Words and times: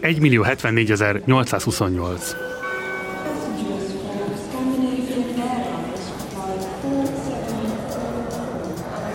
1 0.00 0.20
millió 0.20 0.42
74 0.42 1.22
828. 1.26 2.34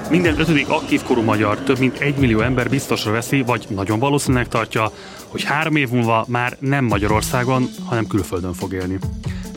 Minden 0.09 0.39
ötödik 0.39 0.69
aktív 0.69 1.03
korú 1.03 1.21
magyar, 1.21 1.57
több 1.57 1.79
mint 1.79 1.99
egy 1.99 2.15
millió 2.15 2.39
ember 2.39 2.69
biztosra 2.69 3.11
veszi, 3.11 3.41
vagy 3.41 3.67
nagyon 3.69 3.99
valószínűleg 3.99 4.47
tartja, 4.47 4.91
hogy 5.27 5.43
három 5.43 5.75
év 5.75 5.89
múlva 5.89 6.25
már 6.27 6.57
nem 6.59 6.85
Magyarországon, 6.85 7.69
hanem 7.85 8.07
külföldön 8.07 8.53
fog 8.53 8.73
élni. 8.73 8.97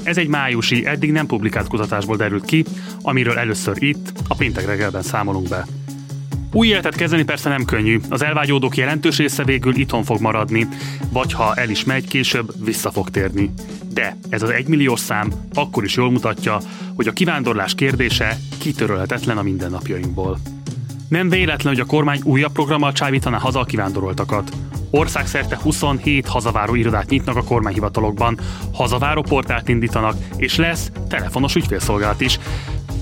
Ez 0.02 0.16
egy 0.16 0.28
májusi, 0.28 0.86
eddig 0.86 1.12
nem 1.12 1.26
publikált 1.26 1.68
kutatásból 1.68 2.16
derült 2.16 2.44
ki, 2.44 2.64
amiről 3.02 3.38
először 3.38 3.82
itt, 3.82 4.12
a 4.28 4.34
péntek 4.34 4.66
reggelben 4.66 5.02
számolunk 5.02 5.48
be. 5.48 5.66
Új 6.54 6.66
életet 6.66 6.94
kezdeni 6.94 7.22
persze 7.22 7.48
nem 7.48 7.64
könnyű, 7.64 8.00
az 8.08 8.22
elvágyódók 8.22 8.76
jelentős 8.76 9.16
része 9.16 9.44
végül 9.44 9.76
itthon 9.76 10.04
fog 10.04 10.20
maradni, 10.20 10.68
vagy 11.12 11.32
ha 11.32 11.54
el 11.54 11.70
is 11.70 11.84
megy, 11.84 12.08
később 12.08 12.64
vissza 12.64 12.90
fog 12.90 13.10
térni. 13.10 13.50
De 13.92 14.16
ez 14.28 14.42
az 14.42 14.50
egymilliós 14.50 15.00
szám 15.00 15.32
akkor 15.54 15.84
is 15.84 15.96
jól 15.96 16.10
mutatja, 16.10 16.60
hogy 16.96 17.08
a 17.08 17.12
kivándorlás 17.12 17.74
kérdése 17.74 18.36
kitörölhetetlen 18.58 19.38
a 19.38 19.42
mindennapjainkból. 19.42 20.38
Nem 21.08 21.28
véletlen, 21.28 21.72
hogy 21.72 21.82
a 21.82 21.86
kormány 21.86 22.20
újabb 22.24 22.52
programmal 22.52 22.92
csábítaná 22.92 23.38
haza 23.38 23.60
a 23.60 23.64
kivándoroltakat. 23.64 24.52
Országszerte 24.90 25.58
27 25.62 26.26
hazaváró 26.26 26.74
irodát 26.74 27.08
nyitnak 27.08 27.36
a 27.36 27.44
kormányhivatalokban, 27.44 28.38
hazaváró 28.72 29.22
portált 29.22 29.68
indítanak, 29.68 30.16
és 30.36 30.56
lesz 30.56 30.90
telefonos 31.08 31.54
ügyfélszolgálat 31.54 32.20
is. 32.20 32.38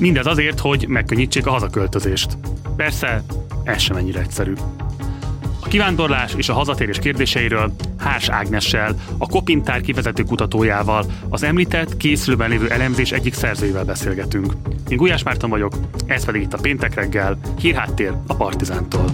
Mindez 0.01 0.27
azért, 0.27 0.61
hogy 0.61 0.85
megkönnyítsék 0.89 1.47
a 1.47 1.51
hazaköltözést. 1.51 2.39
Persze, 2.77 3.23
ez 3.65 3.81
sem 3.81 3.97
ennyire 3.97 4.21
egyszerű. 4.21 4.53
A 5.61 5.69
kivándorlás 5.69 6.35
és 6.37 6.49
a 6.49 6.53
hazatérés 6.53 6.99
kérdéseiről 6.99 7.73
Hárs 7.99 8.29
Ágnessel, 8.29 8.95
a 9.19 9.27
Kopintár 9.27 9.81
kivezető 9.81 10.23
kutatójával, 10.23 11.05
az 11.29 11.43
említett 11.43 11.97
készülőben 11.97 12.51
lévő 12.51 12.71
elemzés 12.71 13.13
egyik 13.13 13.35
szerzőjével 13.35 13.85
beszélgetünk. 13.85 14.53
Én 14.89 14.97
Gulyás 14.97 15.23
Márton 15.23 15.51
vagyok, 15.51 15.75
ez 16.07 16.25
pedig 16.25 16.43
itt 16.43 16.55
a 16.55 16.59
Péntek 16.59 16.95
reggel, 16.95 17.39
hírháttér 17.59 18.13
a 18.27 18.35
Partizántól. 18.35 19.05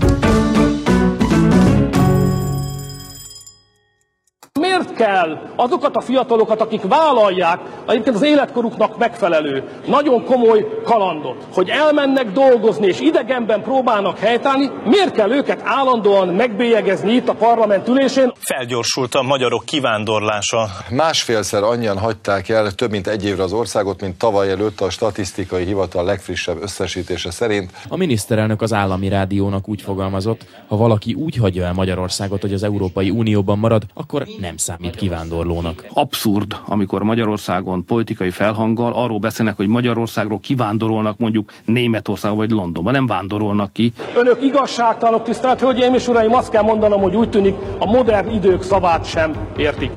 Kell 4.97 5.39
azokat 5.57 5.97
a 5.97 6.01
fiatalokat, 6.01 6.61
akik 6.61 6.83
vállalják 6.83 7.61
egyébként 7.89 8.17
az 8.17 8.23
életkoruknak 8.23 8.99
megfelelő, 8.99 9.65
nagyon 9.87 10.25
komoly 10.25 10.67
kalandot, 10.85 11.47
hogy 11.55 11.69
elmennek 11.69 12.33
dolgozni 12.33 12.87
és 12.87 13.01
idegenben 13.01 13.63
próbálnak 13.63 14.19
helytállni, 14.19 14.71
miért 14.85 15.13
kell 15.13 15.31
őket 15.31 15.61
állandóan 15.65 16.29
megbélyegezni 16.29 17.13
itt 17.13 17.29
a 17.29 17.35
parlament 17.35 17.89
ülésén? 17.89 18.33
Felgyorsult 18.39 19.15
a 19.15 19.23
magyarok 19.23 19.65
kivándorlása. 19.65 20.69
Másfélszer 20.91 21.63
annyian 21.63 21.99
hagyták 21.99 22.49
el 22.49 22.71
több 22.71 22.91
mint 22.91 23.07
egy 23.07 23.25
évre 23.25 23.43
az 23.43 23.53
országot, 23.53 24.01
mint 24.01 24.19
tavaly 24.19 24.51
előtt 24.51 24.81
a 24.81 24.91
statisztikai 24.91 25.65
hivatal 25.65 26.05
legfrissebb 26.05 26.63
összesítése 26.63 27.31
szerint. 27.31 27.71
A 27.89 27.97
miniszterelnök 27.97 28.63
az 28.63 28.73
állami 28.73 29.09
rádiónak 29.09 29.69
úgy 29.69 29.83
fogalmazott, 29.83 30.45
ha 30.69 30.77
valaki 30.77 31.15
úgy 31.15 31.37
hagyja 31.37 31.65
el 31.65 31.73
Magyarországot, 31.73 32.41
hogy 32.41 32.53
az 32.53 32.63
Európai 32.63 33.11
Unióban 33.11 33.59
marad, 33.59 33.83
akkor 33.95 34.27
nem 34.41 34.57
számít 34.57 34.86
kivándorlónak. 34.95 35.85
Abszurd, 35.93 36.57
amikor 36.67 37.03
Magyarországon 37.03 37.85
politikai 37.85 38.31
felhanggal 38.31 38.93
arról 38.93 39.19
beszélnek, 39.19 39.57
hogy 39.57 39.67
Magyarországról 39.67 40.41
kivándorolnak 40.41 41.19
mondjuk 41.19 41.53
Németország 41.65 42.35
vagy 42.35 42.51
Londonba, 42.51 42.91
nem 42.91 43.07
vándorolnak 43.07 43.73
ki. 43.73 43.93
Önök 44.17 44.43
igazságtalanok, 44.43 45.23
tisztelt 45.23 45.61
Hölgyeim 45.61 45.95
és 45.95 46.09
Uraim, 46.09 46.35
azt 46.35 46.51
kell 46.51 46.63
mondanom, 46.63 47.01
hogy 47.01 47.17
úgy 47.17 47.31
tűnik, 47.31 47.55
a 47.79 47.87
modern 47.87 48.31
idők 48.31 48.63
szavát 48.63 49.05
sem 49.05 49.49
értik. 49.57 49.91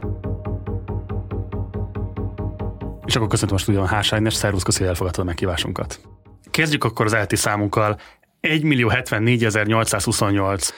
És 3.06 3.16
akkor 3.16 3.28
köszöntöm 3.28 3.56
a 3.56 3.60
stúdióban 3.60 3.90
Hásájnes, 3.90 4.34
szervusz, 4.34 4.64
köszi, 4.64 4.80
hogy 4.80 4.88
elfogadtad 4.88 5.24
a 5.24 5.28
meghívásunkat. 5.28 6.00
Kezdjük 6.52 6.84
akkor 6.84 7.06
az 7.06 7.14
elti 7.14 7.36
számunkkal. 7.36 7.98
1 8.40 8.64
millió 8.64 8.88
74 8.88 9.66
828 9.66 10.70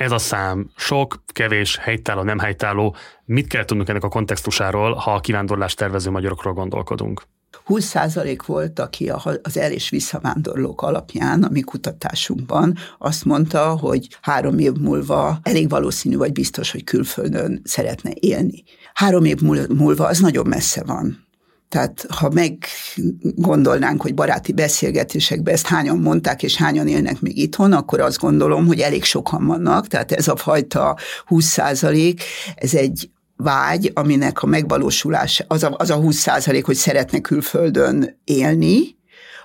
ez 0.00 0.10
a 0.10 0.18
szám 0.18 0.70
sok, 0.76 1.22
kevés, 1.26 1.76
helytálló, 1.76 2.22
nem 2.22 2.38
helytálló. 2.38 2.96
Mit 3.24 3.46
kell 3.46 3.64
tudnunk 3.64 3.88
ennek 3.88 4.04
a 4.04 4.08
kontextusáról, 4.08 4.94
ha 4.94 5.14
a 5.14 5.20
kivándorlást 5.20 5.76
tervező 5.76 6.10
magyarokról 6.10 6.52
gondolkodunk? 6.52 7.22
20% 7.66 8.38
volt, 8.46 8.78
aki 8.78 9.10
az 9.42 9.56
el- 9.56 9.72
és 9.72 9.90
visszavándorlók 9.90 10.82
alapján, 10.82 11.42
a 11.42 11.48
mi 11.48 11.60
kutatásunkban 11.60 12.76
azt 12.98 13.24
mondta, 13.24 13.76
hogy 13.76 14.08
három 14.20 14.58
év 14.58 14.72
múlva 14.72 15.38
elég 15.42 15.68
valószínű 15.68 16.16
vagy 16.16 16.32
biztos, 16.32 16.70
hogy 16.70 16.84
külföldön 16.84 17.60
szeretne 17.64 18.10
élni. 18.14 18.62
Három 18.94 19.24
év 19.24 19.40
múlva 19.68 20.06
az 20.06 20.18
nagyon 20.18 20.46
messze 20.46 20.82
van. 20.84 21.28
Tehát 21.70 22.06
ha 22.08 22.30
meggondolnánk, 22.30 24.02
hogy 24.02 24.14
baráti 24.14 24.52
beszélgetésekben 24.52 25.54
ezt 25.54 25.66
hányan 25.66 25.98
mondták, 25.98 26.42
és 26.42 26.56
hányan 26.56 26.88
élnek 26.88 27.20
még 27.20 27.38
itthon, 27.38 27.72
akkor 27.72 28.00
azt 28.00 28.18
gondolom, 28.18 28.66
hogy 28.66 28.80
elég 28.80 29.04
sokan 29.04 29.46
vannak. 29.46 29.86
Tehát 29.86 30.12
ez 30.12 30.28
a 30.28 30.36
fajta 30.36 30.96
20 31.26 31.44
százalék, 31.44 32.22
ez 32.54 32.74
egy 32.74 33.10
vágy, 33.36 33.90
aminek 33.94 34.42
a 34.42 34.46
megvalósulása, 34.46 35.44
az 35.48 35.62
a, 35.62 35.74
az 35.78 35.90
a 35.90 35.96
20 35.96 36.16
százalék, 36.16 36.64
hogy 36.64 36.76
szeretne 36.76 37.20
külföldön 37.20 38.18
élni, 38.24 38.98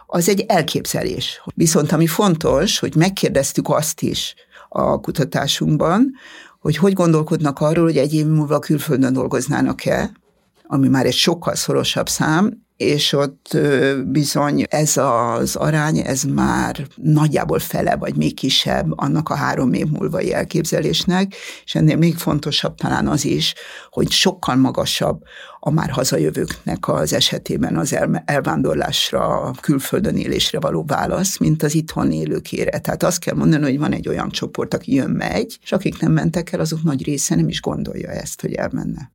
az 0.07 0.29
egy 0.29 0.45
elképzelés. 0.47 1.41
Viszont 1.55 1.91
ami 1.91 2.07
fontos, 2.07 2.79
hogy 2.79 2.95
megkérdeztük 2.95 3.69
azt 3.69 4.01
is 4.01 4.35
a 4.69 4.99
kutatásunkban, 4.99 6.11
hogy 6.59 6.77
hogy 6.77 6.93
gondolkodnak 6.93 7.59
arról, 7.59 7.83
hogy 7.83 7.97
egy 7.97 8.13
év 8.13 8.25
múlva 8.25 8.59
külföldön 8.59 9.13
dolgoznának-e, 9.13 10.11
ami 10.67 10.87
már 10.87 11.05
egy 11.05 11.13
sokkal 11.13 11.55
szorosabb 11.55 12.09
szám, 12.09 12.63
és 12.77 13.13
ott 13.13 13.57
bizony 14.05 14.63
ez 14.69 14.97
az 14.97 15.55
arány, 15.55 15.97
ez 15.97 16.23
már 16.23 16.87
nagyjából 16.95 17.59
fele, 17.59 17.95
vagy 17.95 18.15
még 18.15 18.33
kisebb 18.33 18.91
annak 18.95 19.29
a 19.29 19.35
három 19.35 19.73
év 19.73 19.85
múlvai 19.85 20.33
elképzelésnek, 20.33 21.35
és 21.63 21.75
ennél 21.75 21.97
még 21.97 22.17
fontosabb 22.17 22.75
talán 22.75 23.07
az 23.07 23.25
is, 23.25 23.53
hogy 23.89 24.11
sokkal 24.11 24.55
magasabb 24.55 25.21
a 25.59 25.71
már 25.71 25.89
hazajövőknek 25.89 26.87
az 26.87 27.13
esetében 27.13 27.77
az 27.77 27.97
elvándorlásra, 28.25 29.51
külföldön 29.61 30.15
élésre 30.15 30.59
való 30.59 30.83
válasz, 30.87 31.37
mint 31.37 31.63
az 31.63 31.75
itthon 31.75 32.11
élőkére. 32.11 32.79
Tehát 32.79 33.03
azt 33.03 33.19
kell 33.19 33.35
mondani, 33.35 33.63
hogy 33.63 33.79
van 33.79 33.93
egy 33.93 34.07
olyan 34.07 34.29
csoport, 34.29 34.73
aki 34.73 34.93
jön-megy, 34.93 35.57
és 35.61 35.71
akik 35.71 35.99
nem 35.99 36.11
mentek 36.11 36.51
el, 36.51 36.59
azok 36.59 36.83
nagy 36.83 37.03
része 37.03 37.35
nem 37.35 37.47
is 37.47 37.61
gondolja 37.61 38.09
ezt, 38.09 38.41
hogy 38.41 38.53
elmenne. 38.53 39.13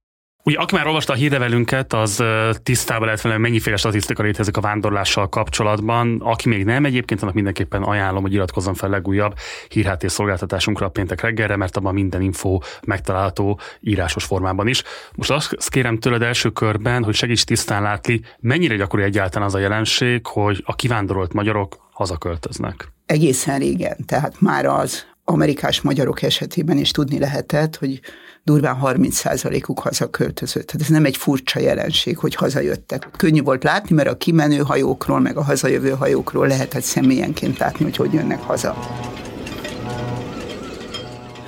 Ugye, 0.50 0.58
aki 0.58 0.74
már 0.74 0.86
olvasta 0.86 1.12
a 1.12 1.16
hírlevelünket, 1.16 1.92
az 1.92 2.22
tisztában 2.62 3.04
lehet 3.04 3.20
vele, 3.20 3.38
mennyiféle 3.38 3.76
statisztika 3.76 4.22
létezik 4.22 4.56
a 4.56 4.60
vándorlással 4.60 5.28
kapcsolatban. 5.28 6.20
Aki 6.24 6.48
még 6.48 6.64
nem, 6.64 6.84
egyébként 6.84 7.22
annak 7.22 7.34
mindenképpen 7.34 7.82
ajánlom, 7.82 8.22
hogy 8.22 8.32
iratkozzon 8.32 8.74
fel 8.74 8.88
legújabb 8.88 9.34
hírhátés 9.68 10.12
szolgáltatásunkra 10.12 10.86
a 10.86 10.88
péntek 10.88 11.20
reggelre, 11.20 11.56
mert 11.56 11.76
abban 11.76 11.94
minden 11.94 12.22
info 12.22 12.58
megtalálható 12.86 13.60
írásos 13.80 14.24
formában 14.24 14.66
is. 14.66 14.82
Most 15.14 15.30
azt 15.30 15.68
kérem 15.68 15.98
tőled 15.98 16.22
első 16.22 16.50
körben, 16.50 17.04
hogy 17.04 17.14
segíts 17.14 17.44
tisztán 17.44 17.82
látni, 17.82 18.20
mennyire 18.40 18.76
gyakori 18.76 19.02
egyáltalán 19.02 19.48
az 19.48 19.54
a 19.54 19.58
jelenség, 19.58 20.26
hogy 20.26 20.62
a 20.66 20.74
kivándorolt 20.74 21.32
magyarok 21.32 21.76
hazaköltöznek. 21.90 22.92
Egészen 23.06 23.58
régen, 23.58 23.96
tehát 24.06 24.40
már 24.40 24.64
az 24.64 25.06
amerikás 25.24 25.80
magyarok 25.80 26.22
esetében 26.22 26.78
is 26.78 26.90
tudni 26.90 27.18
lehetett, 27.18 27.76
hogy 27.76 28.00
durván 28.42 28.78
30%-uk 28.82 29.78
hazaköltözött. 29.78 30.66
Tehát 30.66 30.82
ez 30.82 30.92
nem 30.92 31.04
egy 31.04 31.16
furcsa 31.16 31.60
jelenség, 31.60 32.18
hogy 32.18 32.34
hazajöttek. 32.34 33.08
Könnyű 33.16 33.42
volt 33.42 33.62
látni, 33.62 33.94
mert 33.94 34.08
a 34.08 34.16
kimenő 34.16 34.58
hajókról, 34.58 35.20
meg 35.20 35.36
a 35.36 35.44
hazajövő 35.44 35.90
hajókról 35.90 36.46
lehetett 36.46 36.82
személyenként 36.82 37.58
látni, 37.58 37.84
hogy 37.84 37.96
hogy 37.96 38.12
jönnek 38.12 38.40
haza. 38.40 38.76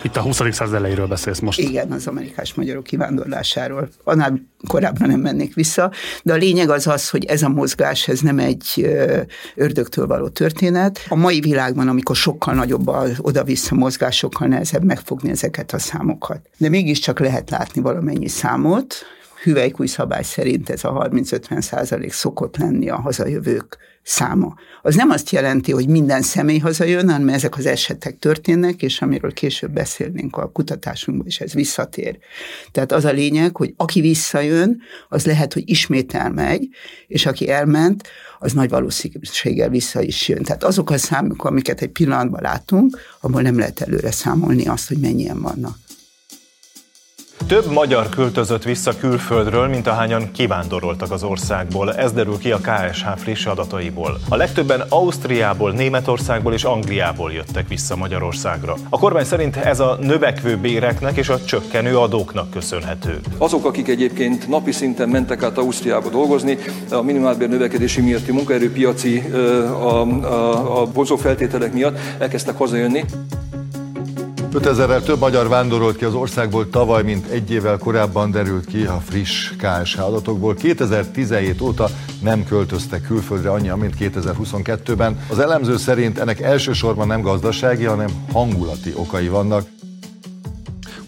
Itt 0.03 0.17
a 0.17 0.21
20. 0.21 0.37
század 0.51 0.75
elejéről 0.75 1.07
beszélsz 1.07 1.39
most. 1.39 1.59
Igen, 1.59 1.93
az 1.93 2.07
amerikás 2.07 2.55
magyarok 2.55 2.85
kivándorlásáról. 2.85 3.89
Annál 4.05 4.47
korábbra 4.67 5.07
nem 5.07 5.21
mennék 5.21 5.55
vissza, 5.55 5.91
de 6.23 6.33
a 6.33 6.37
lényeg 6.37 6.71
az 6.71 6.87
az, 6.87 7.11
hogy 7.11 7.25
ez 7.25 7.43
a 7.43 7.49
mozgás, 7.49 8.09
ez 8.09 8.21
nem 8.21 8.39
egy 8.39 8.89
ördögtől 9.55 10.07
való 10.07 10.29
történet. 10.29 11.01
A 11.09 11.15
mai 11.15 11.41
világban, 11.41 11.89
amikor 11.89 12.17
sokkal 12.17 12.55
nagyobb 12.55 12.89
az 12.89 13.17
oda-vissza 13.19 13.75
mozgás, 13.75 14.17
sokkal 14.17 14.49
nehezebb 14.49 14.85
megfogni 14.85 15.31
ezeket 15.31 15.73
a 15.73 15.79
számokat. 15.79 16.41
De 16.57 16.69
mégiscsak 16.69 17.21
lehet 17.21 17.51
látni 17.51 17.81
valamennyi 17.81 18.29
számot, 18.29 18.95
hüvelykúj 19.43 19.87
szabály 19.87 20.23
szerint 20.23 20.71
ez 20.71 20.85
a 20.85 21.09
30-50 21.11 21.61
százalék 21.61 22.13
szokott 22.13 22.57
lenni 22.57 22.89
a 22.89 23.01
hazajövők 23.01 23.79
száma. 24.03 24.55
Az 24.83 24.95
nem 24.95 25.11
azt 25.11 25.31
jelenti, 25.31 25.73
hogy 25.73 25.89
minden 25.89 26.23
személy 26.23 26.59
hazajön, 26.59 27.11
hanem 27.11 27.29
ezek 27.29 27.57
az 27.57 27.67
esetek 27.67 28.19
történnek, 28.19 28.83
és 28.83 29.01
amiről 29.01 29.33
később 29.33 29.71
beszélnénk 29.71 30.37
a 30.37 30.51
kutatásunkban, 30.51 31.27
és 31.27 31.41
ez 31.41 31.53
visszatér. 31.53 32.19
Tehát 32.71 32.93
az 32.93 33.05
a 33.05 33.11
lényeg, 33.11 33.57
hogy 33.57 33.75
aki 33.77 34.01
visszajön, 34.01 34.81
az 35.09 35.27
lehet, 35.27 35.53
hogy 35.53 35.63
ismét 35.67 36.15
elmegy, 36.15 36.69
és 37.07 37.27
aki 37.27 37.49
elment, 37.51 38.09
az 38.39 38.53
nagy 38.53 38.69
valószínűséggel 38.69 39.69
vissza 39.69 40.01
is 40.03 40.29
jön. 40.29 40.43
Tehát 40.43 40.65
azok 40.65 40.91
a 40.91 40.99
számok, 40.99 41.45
amiket 41.45 41.81
egy 41.81 41.91
pillanatban 41.91 42.41
látunk, 42.43 42.99
abból 43.21 43.43
nem 43.43 43.59
lehet 43.59 43.81
előre 43.81 44.11
számolni 44.11 44.67
azt, 44.67 44.89
hogy 44.89 44.99
mennyien 44.99 45.41
vannak. 45.41 45.77
Több 47.47 47.67
magyar 47.71 48.09
költözött 48.09 48.63
vissza 48.63 48.97
külföldről, 48.97 49.69
mint 49.69 49.87
ahányan 49.87 50.31
kivándoroltak 50.33 51.11
az 51.11 51.23
országból. 51.23 51.95
Ez 51.95 52.13
derül 52.13 52.39
ki 52.39 52.51
a 52.51 52.59
KSH 52.59 53.07
friss 53.17 53.47
adataiból. 53.47 54.19
A 54.29 54.37
legtöbben 54.37 54.83
Ausztriából, 54.89 55.73
Németországból 55.73 56.53
és 56.53 56.65
Angliából 56.65 57.33
jöttek 57.33 57.69
vissza 57.69 57.97
Magyarországra. 57.97 58.75
A 58.89 58.99
kormány 58.99 59.25
szerint 59.25 59.57
ez 59.57 59.81
a 59.81 59.99
növekvő 60.01 60.57
béreknek 60.57 61.17
és 61.17 61.29
a 61.29 61.45
csökkenő 61.45 61.99
adóknak 61.99 62.51
köszönhető. 62.51 63.21
Azok, 63.39 63.65
akik 63.65 63.89
egyébként 63.89 64.49
napi 64.49 64.73
szinten 64.73 65.09
mentek 65.09 65.43
át 65.43 65.59
Ausztriába 65.59 66.09
dolgozni, 66.09 66.59
a 66.91 67.03
minimálbér 67.03 67.49
növekedési 67.49 68.01
miatti 68.01 68.33
munkaerőpiaci 68.33 69.19
a, 69.19 70.03
a, 70.25 70.81
a 70.81 70.87
vonzó 70.93 71.17
feltételek 71.17 71.73
miatt 71.73 71.99
elkezdtek 72.19 72.57
hazajönni. 72.57 73.05
5000-rel 74.55 75.03
több 75.03 75.19
magyar 75.19 75.49
vándorolt 75.49 75.97
ki 75.97 76.05
az 76.05 76.15
országból 76.15 76.71
tavaly, 76.71 77.03
mint 77.03 77.27
egy 77.27 77.51
évvel 77.51 77.79
korábban 77.79 78.31
derült 78.31 78.67
ki 78.67 78.85
a 78.85 79.01
friss 79.09 79.51
KSH 79.57 80.01
adatokból. 80.01 80.55
2017 80.55 81.61
óta 81.61 81.89
nem 82.23 82.45
költöztek 82.45 83.03
külföldre 83.03 83.51
annyian, 83.51 83.79
mint 83.79 83.95
2022-ben. 84.01 85.25
Az 85.29 85.39
elemző 85.39 85.77
szerint 85.77 86.19
ennek 86.19 86.41
elsősorban 86.41 87.07
nem 87.07 87.21
gazdasági, 87.21 87.85
hanem 87.85 88.09
hangulati 88.33 88.93
okai 88.95 89.29
vannak. 89.29 89.67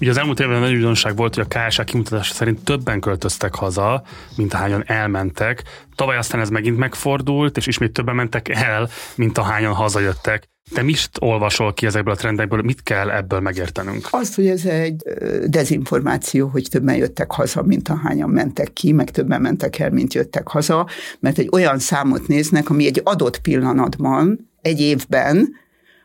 Ugye 0.00 0.10
az 0.10 0.18
elmúlt 0.18 0.40
évben 0.40 0.60
nagy 0.60 0.74
újdonság 0.74 1.16
volt, 1.16 1.34
hogy 1.34 1.46
a 1.48 1.58
KSH 1.58 1.84
kimutatása 1.84 2.34
szerint 2.34 2.64
többen 2.64 3.00
költöztek 3.00 3.54
haza, 3.54 4.02
mint 4.36 4.54
ahányan 4.54 4.82
elmentek. 4.86 5.62
Tavaly 5.94 6.16
aztán 6.16 6.40
ez 6.40 6.48
megint 6.48 6.78
megfordult, 6.78 7.56
és 7.56 7.66
ismét 7.66 7.92
többen 7.92 8.14
mentek 8.14 8.48
el, 8.48 8.88
mint 9.14 9.38
ahányan 9.38 9.74
hazajöttek. 9.74 10.52
Te 10.72 10.82
mit 10.82 11.08
olvasol 11.18 11.74
ki 11.74 11.86
ezekből 11.86 12.12
a 12.12 12.16
trendekből, 12.16 12.62
mit 12.62 12.82
kell 12.82 13.10
ebből 13.10 13.40
megértenünk? 13.40 14.08
Azt, 14.10 14.34
hogy 14.34 14.46
ez 14.46 14.64
egy 14.64 15.02
dezinformáció, 15.46 16.46
hogy 16.46 16.66
többen 16.70 16.96
jöttek 16.96 17.30
haza, 17.30 17.62
mint 17.62 17.88
ahányan 17.88 18.30
mentek 18.30 18.72
ki, 18.72 18.92
meg 18.92 19.10
többen 19.10 19.40
mentek 19.40 19.78
el, 19.78 19.90
mint 19.90 20.14
jöttek 20.14 20.48
haza, 20.48 20.88
mert 21.20 21.38
egy 21.38 21.48
olyan 21.52 21.78
számot 21.78 22.26
néznek, 22.26 22.70
ami 22.70 22.86
egy 22.86 23.00
adott 23.04 23.38
pillanatban, 23.38 24.50
egy 24.62 24.80
évben 24.80 25.62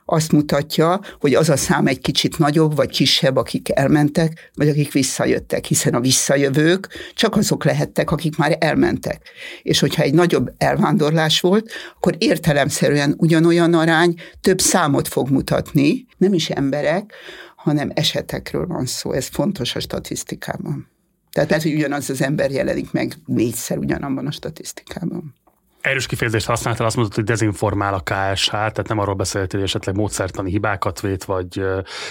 azt 0.10 0.32
mutatja, 0.32 1.00
hogy 1.20 1.34
az 1.34 1.50
a 1.50 1.58
szám 1.58 1.88
egy 1.88 2.00
kicsit 2.00 2.38
nagyobb 2.38 2.76
vagy 2.76 2.90
kisebb, 2.90 3.36
akik 3.36 3.70
elmentek, 3.74 4.52
vagy 4.54 4.70
akik 4.70 4.92
visszajöttek, 4.92 5.66
hiszen 5.66 5.94
a 5.94 6.00
visszajövők 6.00 6.88
csak 7.16 7.36
azok 7.36 7.64
lehettek, 7.64 8.12
akik 8.12 8.38
már 8.38 8.58
elmentek. 8.60 9.22
És 9.62 9.80
hogyha 9.80 10.04
egy 10.04 10.14
nagyobb 10.14 10.54
elvándorlás 10.58 11.40
volt, 11.40 11.72
akkor 11.96 12.16
értelemszerűen 12.18 13.14
ugyanolyan 13.18 13.74
arány 13.74 14.16
több 14.42 14.62
számot 14.62 15.08
fog 15.08 15.30
mutatni, 15.30 16.06
nem 16.18 16.34
is 16.34 16.50
emberek, 16.50 17.14
hanem 17.56 17.92
esetekről 17.94 18.68
van 18.68 18.86
szó. 18.86 19.12
Ez 19.12 19.28
fontos 19.28 19.76
a 19.76 19.80
statisztikában. 19.80 20.88
Tehát 21.32 21.50
lehet, 21.50 21.64
hogy 21.64 21.74
ugyanaz 21.74 22.10
az 22.10 22.22
ember 22.22 22.52
jelenik 22.52 22.92
meg 22.92 23.14
négyszer 23.26 23.78
ugyanabban 23.78 24.28
a 24.28 24.32
statisztikában 24.32 25.36
erős 25.82 26.06
kifejezést 26.06 26.46
használtál, 26.46 26.86
azt 26.86 26.96
mondod, 26.96 27.14
hogy 27.14 27.24
dezinformál 27.24 27.94
a 27.94 28.00
KSH, 28.00 28.52
tehát 28.52 28.88
nem 28.88 29.00
arról 29.00 29.16
beszéltél, 29.16 29.60
hogy 29.60 29.70
esetleg 29.70 29.96
módszertani 29.96 30.50
hibákat 30.50 31.00
vét, 31.02 31.24
vagy 31.24 31.62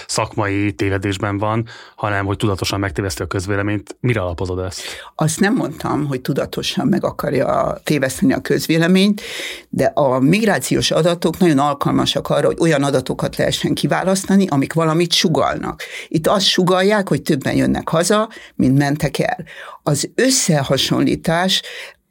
szakmai 0.07 0.73
tévedésben 0.73 1.37
van, 1.37 1.67
hanem 1.95 2.25
hogy 2.25 2.37
tudatosan 2.37 2.79
megtéveszti 2.79 3.21
a 3.21 3.25
közvéleményt. 3.27 3.97
Mire 3.99 4.21
alapozod 4.21 4.59
ezt? 4.59 4.81
Azt 5.15 5.39
nem 5.39 5.53
mondtam, 5.53 6.07
hogy 6.07 6.21
tudatosan 6.21 6.87
meg 6.87 7.03
akarja 7.03 7.77
téveszteni 7.83 8.33
a 8.33 8.41
közvéleményt, 8.41 9.21
de 9.69 9.85
a 9.85 10.19
migrációs 10.19 10.91
adatok 10.91 11.37
nagyon 11.37 11.59
alkalmasak 11.59 12.29
arra, 12.29 12.47
hogy 12.47 12.57
olyan 12.59 12.83
adatokat 12.83 13.35
lehessen 13.35 13.73
kiválasztani, 13.73 14.47
amik 14.47 14.73
valamit 14.73 15.11
sugalnak. 15.13 15.83
Itt 16.07 16.27
azt 16.27 16.45
sugalják, 16.45 17.09
hogy 17.09 17.21
többen 17.21 17.55
jönnek 17.55 17.89
haza, 17.89 18.29
mint 18.55 18.77
mentek 18.77 19.19
el. 19.19 19.43
Az 19.83 20.09
összehasonlítás 20.15 21.61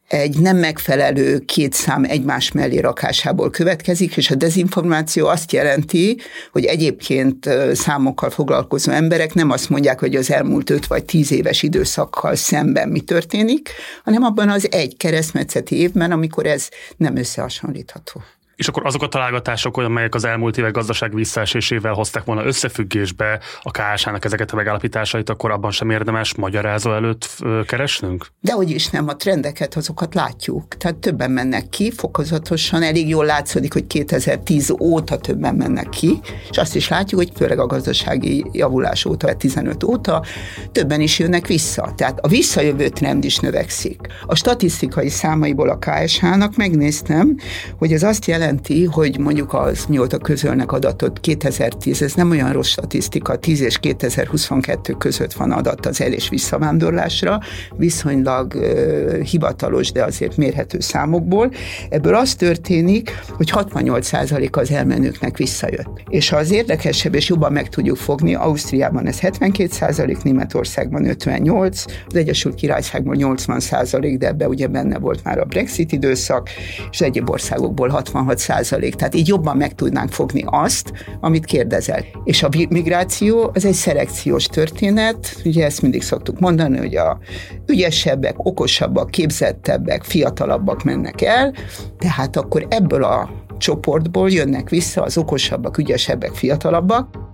egy 0.09 0.39
nem 0.39 0.57
megfelelő 0.57 1.39
két 1.39 1.73
szám 1.73 2.05
egymás 2.05 2.53
mellé 2.53 2.79
rakásából 2.79 3.51
következik, 3.51 4.17
és 4.17 4.31
a 4.31 4.35
dezinformáció 4.35 5.27
azt 5.27 5.53
jelenti, 5.53 6.19
hogy 6.53 6.65
egyébként 6.65 7.49
számokkal 7.73 8.31
foglalkozó 8.31 8.93
emberek 8.93 9.35
nem 9.35 9.51
azt 9.51 9.69
mondják, 9.69 10.01
hogy 10.01 10.17
az 10.17 10.31
elmúlt 10.31 10.71
öt 10.71 10.87
vagy 10.87 11.05
tíz 11.05 11.33
éves 11.33 11.63
időszakkal 11.63 12.35
szemben 12.35 12.89
mi 12.89 13.01
történik, 13.01 13.69
hanem 14.05 14.23
abban 14.23 14.49
az 14.49 14.73
egy 14.73 14.97
keresztmetszeti 14.97 15.77
évben, 15.77 16.13
amikor 16.13 16.47
ez 16.47 16.69
nem 16.97 17.17
összehasonlítható. 17.17 18.23
És 18.59 18.69
akkor 18.69 18.87
azok 18.87 19.03
a 19.03 19.09
találgatások, 19.09 19.77
amelyek 19.77 20.15
az 20.15 20.25
elmúlt 20.25 20.59
évek 20.59 20.73
gazdaság 20.73 21.15
visszaesésével 21.15 21.93
hozták 21.93 22.25
volna 22.25 22.45
összefüggésbe 22.45 23.41
a 23.63 23.71
KSH-nak 23.71 24.25
ezeket 24.25 24.51
a 24.51 24.57
megállapításait, 24.57 25.31
akkor 25.31 25.51
abban 25.51 25.71
sem 25.71 25.91
érdemes 25.91 26.35
magyarázó 26.35 26.93
előtt 26.93 27.45
keresnünk? 27.67 28.27
De 28.41 28.53
hogy 28.53 28.71
is 28.71 28.89
nem, 28.89 29.09
a 29.09 29.17
trendeket 29.17 29.75
azokat 29.75 30.15
látjuk. 30.15 30.77
Tehát 30.77 30.97
többen 30.97 31.31
mennek 31.31 31.69
ki, 31.69 31.91
fokozatosan 31.91 32.83
elég 32.83 33.09
jól 33.09 33.25
látszódik, 33.25 33.73
hogy 33.73 33.87
2010 33.87 34.75
óta 34.81 35.19
többen 35.19 35.55
mennek 35.55 35.89
ki, 35.89 36.21
és 36.51 36.57
azt 36.57 36.77
is 36.77 36.89
látjuk, 36.89 37.21
hogy 37.21 37.33
főleg 37.37 37.59
a 37.59 37.67
gazdasági 37.67 38.47
javulás 38.53 39.05
óta, 39.05 39.37
15 39.37 39.83
óta 39.83 40.25
többen 40.73 41.01
is 41.01 41.19
jönnek 41.19 41.47
vissza. 41.47 41.93
Tehát 41.97 42.19
a 42.21 42.29
visszajövő 42.29 42.89
trend 42.89 43.25
is 43.25 43.39
növekszik. 43.39 44.01
A 44.27 44.35
statisztikai 44.35 45.09
számaiból 45.09 45.69
a 45.69 45.79
KSH-nak 45.79 46.57
megnéztem, 46.57 47.37
hogy 47.79 47.93
ez 47.93 48.03
azt 48.03 48.25
jelenti, 48.25 48.47
jelenti, 48.49 48.85
hogy 48.85 49.19
mondjuk 49.19 49.55
az 49.55 49.85
mióta 49.89 50.19
közölnek 50.19 50.73
adatot 50.73 51.21
2010, 51.21 52.03
ez 52.03 52.15
nem 52.15 52.31
olyan 52.31 52.53
rossz 52.53 52.69
statisztika, 52.69 53.37
10 53.37 53.61
és 53.61 53.79
2022 53.79 54.93
között 54.93 55.33
van 55.33 55.53
adat 55.53 55.87
az 55.87 56.01
el- 56.01 56.13
és 56.13 56.29
visszavándorlásra, 56.29 57.41
viszonylag 57.77 58.55
uh, 58.55 59.19
hivatalos, 59.21 59.93
de 59.93 60.05
azért 60.05 60.37
mérhető 60.37 60.81
számokból. 60.81 61.53
Ebből 61.89 62.15
az 62.15 62.35
történik, 62.35 63.11
hogy 63.37 63.51
68% 63.55 64.51
az 64.51 64.71
elmenőknek 64.71 65.37
visszajött. 65.37 66.03
És 66.09 66.29
ha 66.29 66.37
az 66.37 66.51
érdekesebb 66.51 67.15
és 67.15 67.29
jobban 67.29 67.53
meg 67.53 67.69
tudjuk 67.69 67.97
fogni, 67.97 68.35
Ausztriában 68.35 69.07
ez 69.07 69.19
72%, 69.21 70.23
Németországban 70.23 71.09
58, 71.09 71.85
az 72.07 72.17
Egyesült 72.17 72.55
Királyságban 72.55 73.17
80%, 73.19 74.15
de 74.19 74.27
ebbe 74.27 74.49
ugye 74.49 74.67
benne 74.67 74.99
volt 74.99 75.25
már 75.25 75.39
a 75.39 75.45
Brexit 75.45 75.93
időszak, 75.93 76.49
és 76.91 77.01
egyéb 77.01 77.31
országokból 77.31 77.89
66 77.89 78.38
százalék. 78.39 78.95
Tehát 78.95 79.15
így 79.15 79.29
jobban 79.29 79.57
meg 79.57 79.75
tudnánk 79.75 80.11
fogni 80.13 80.45
azt, 80.47 80.93
amit 81.21 81.45
kérdezel. 81.45 82.05
És 82.25 82.43
a 82.43 82.49
migráció 82.69 83.51
az 83.55 83.65
egy 83.65 83.73
szelekciós 83.73 84.47
történet, 84.47 85.37
ugye 85.45 85.65
ezt 85.65 85.83
mindig 85.83 86.03
szoktuk 86.03 86.39
mondani, 86.39 86.79
hogy 86.79 86.97
a 86.97 87.19
ügyesebbek, 87.67 88.35
okosabbak, 88.39 89.11
képzettebbek, 89.11 90.05
fiatalabbak 90.05 90.83
mennek 90.83 91.23
el, 91.23 91.55
tehát 91.99 92.37
akkor 92.37 92.67
ebből 92.71 93.05
a 93.05 93.31
csoportból 93.59 94.31
jönnek 94.31 94.69
vissza 94.69 95.03
az 95.03 95.19
okosabbak, 95.19 95.79
ügyesebbek, 95.79 96.35
fiatalabbak, 96.35 97.29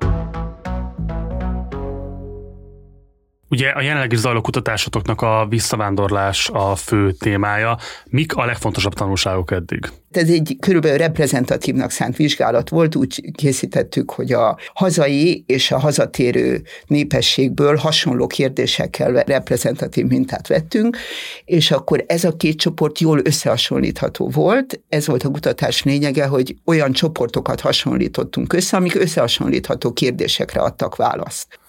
Ugye 3.54 3.68
a 3.68 3.80
jelenlegi 3.80 4.16
zajló 4.16 4.40
kutatásotoknak 4.40 5.22
a 5.22 5.46
visszavándorlás 5.48 6.48
a 6.52 6.74
fő 6.74 7.12
témája. 7.12 7.78
Mik 8.04 8.34
a 8.34 8.44
legfontosabb 8.44 8.94
tanulságok 8.94 9.50
eddig? 9.50 9.90
Ez 10.10 10.28
egy 10.28 10.56
körülbelül 10.60 10.98
reprezentatívnak 10.98 11.90
szánt 11.90 12.16
vizsgálat 12.16 12.68
volt, 12.68 12.96
úgy 12.96 13.32
készítettük, 13.34 14.10
hogy 14.10 14.32
a 14.32 14.58
hazai 14.74 15.44
és 15.46 15.70
a 15.70 15.78
hazatérő 15.78 16.62
népességből 16.86 17.76
hasonló 17.76 18.26
kérdésekkel 18.26 19.12
reprezentatív 19.12 20.06
mintát 20.06 20.46
vettünk, 20.46 20.96
és 21.44 21.70
akkor 21.70 22.04
ez 22.06 22.24
a 22.24 22.36
két 22.36 22.58
csoport 22.58 22.98
jól 22.98 23.20
összehasonlítható 23.24 24.28
volt. 24.28 24.80
Ez 24.88 25.06
volt 25.06 25.22
a 25.22 25.30
kutatás 25.30 25.82
lényege, 25.82 26.26
hogy 26.26 26.54
olyan 26.64 26.92
csoportokat 26.92 27.60
hasonlítottunk 27.60 28.52
össze, 28.52 28.76
amik 28.76 28.94
összehasonlítható 28.94 29.92
kérdésekre 29.92 30.60
adtak 30.60 30.96
választ. 30.96 31.62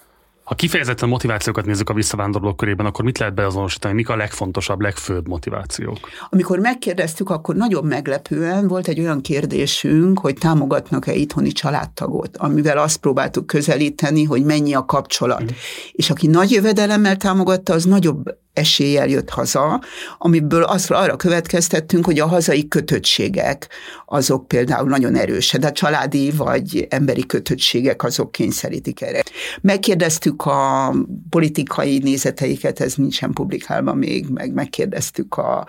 Ha 0.46 0.54
kifejezetten 0.54 1.08
motivációkat 1.08 1.66
nézzük 1.66 1.90
a 1.90 1.94
visszavándorlók 1.94 2.56
körében, 2.56 2.86
akkor 2.86 3.04
mit 3.04 3.18
lehet 3.18 3.34
beazonosítani, 3.34 3.94
mik 3.94 4.08
a 4.08 4.16
legfontosabb, 4.16 4.80
legfőbb 4.80 5.28
motivációk? 5.28 5.98
Amikor 6.30 6.58
megkérdeztük, 6.58 7.30
akkor 7.30 7.54
nagyon 7.54 7.84
meglepően 7.84 8.68
volt 8.68 8.88
egy 8.88 9.00
olyan 9.00 9.20
kérdésünk, 9.20 10.18
hogy 10.18 10.34
támogatnak-e 10.34 11.12
itthoni 11.12 11.52
családtagot, 11.52 12.36
amivel 12.36 12.78
azt 12.78 12.96
próbáltuk 12.96 13.46
közelíteni, 13.46 14.24
hogy 14.24 14.44
mennyi 14.44 14.74
a 14.74 14.84
kapcsolat. 14.84 15.42
Mm. 15.42 15.46
És 15.92 16.10
aki 16.10 16.26
nagy 16.26 16.50
jövedelemmel 16.50 17.16
támogatta, 17.16 17.72
az 17.72 17.84
nagyobb 17.84 18.38
eséllyel 18.56 19.08
jött 19.08 19.30
haza, 19.30 19.80
amiből 20.18 20.62
azra 20.62 20.96
arra 20.96 21.16
következtettünk, 21.16 22.04
hogy 22.04 22.18
a 22.18 22.26
hazai 22.26 22.68
kötöttségek 22.68 23.68
azok 24.06 24.48
például 24.48 24.88
nagyon 24.88 25.14
erősek, 25.14 25.60
de 25.60 25.66
a 25.66 25.72
családi 25.72 26.30
vagy 26.30 26.86
emberi 26.90 27.26
kötöttségek 27.26 28.02
azok 28.02 28.32
kényszerítik 28.32 29.00
erre. 29.00 29.22
Megkérdeztük 29.60 30.46
a 30.46 30.94
politikai 31.30 31.98
nézeteiket, 31.98 32.80
ez 32.80 32.94
nincsen 32.94 33.32
publikálva 33.32 33.94
még, 33.94 34.28
meg 34.28 34.52
megkérdeztük 34.52 35.36
a, 35.36 35.66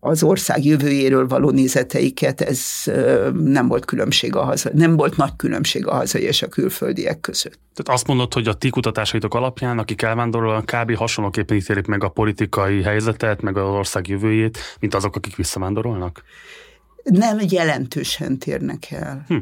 az 0.00 0.22
ország 0.22 0.64
jövőjéről 0.64 1.26
való 1.26 1.50
nézeteiket, 1.50 2.40
ez 2.40 2.60
nem 3.32 3.68
volt 3.68 3.84
különbség 3.84 4.36
a 4.36 4.42
hazai, 4.42 4.72
nem 4.74 4.96
volt 4.96 5.16
nagy 5.16 5.36
különbség 5.36 5.86
a 5.86 5.94
hazai 5.94 6.22
és 6.22 6.42
a 6.42 6.48
külföldiek 6.48 7.20
között. 7.20 7.58
Tehát 7.74 8.00
azt 8.00 8.06
mondod, 8.06 8.32
hogy 8.32 8.48
a 8.48 8.54
ti 8.54 8.70
kutatásaitok 8.70 9.34
alapján, 9.34 9.78
akik 9.78 10.02
elvándorolnak, 10.02 10.66
kb. 10.66 10.96
hasonlóképpen 10.96 11.56
ítélik 11.56 11.86
meg 11.86 12.04
a 12.04 12.08
politikai 12.08 12.25
helyzetet, 12.84 13.42
meg 13.42 13.56
az 13.56 13.74
ország 13.74 14.08
jövőjét, 14.08 14.58
mint 14.80 14.94
azok, 14.94 15.16
akik 15.16 15.36
visszavándorolnak? 15.36 16.22
Nem 17.04 17.38
jelentősen 17.48 18.38
térnek 18.38 18.90
el. 18.90 19.24
Hm. 19.28 19.36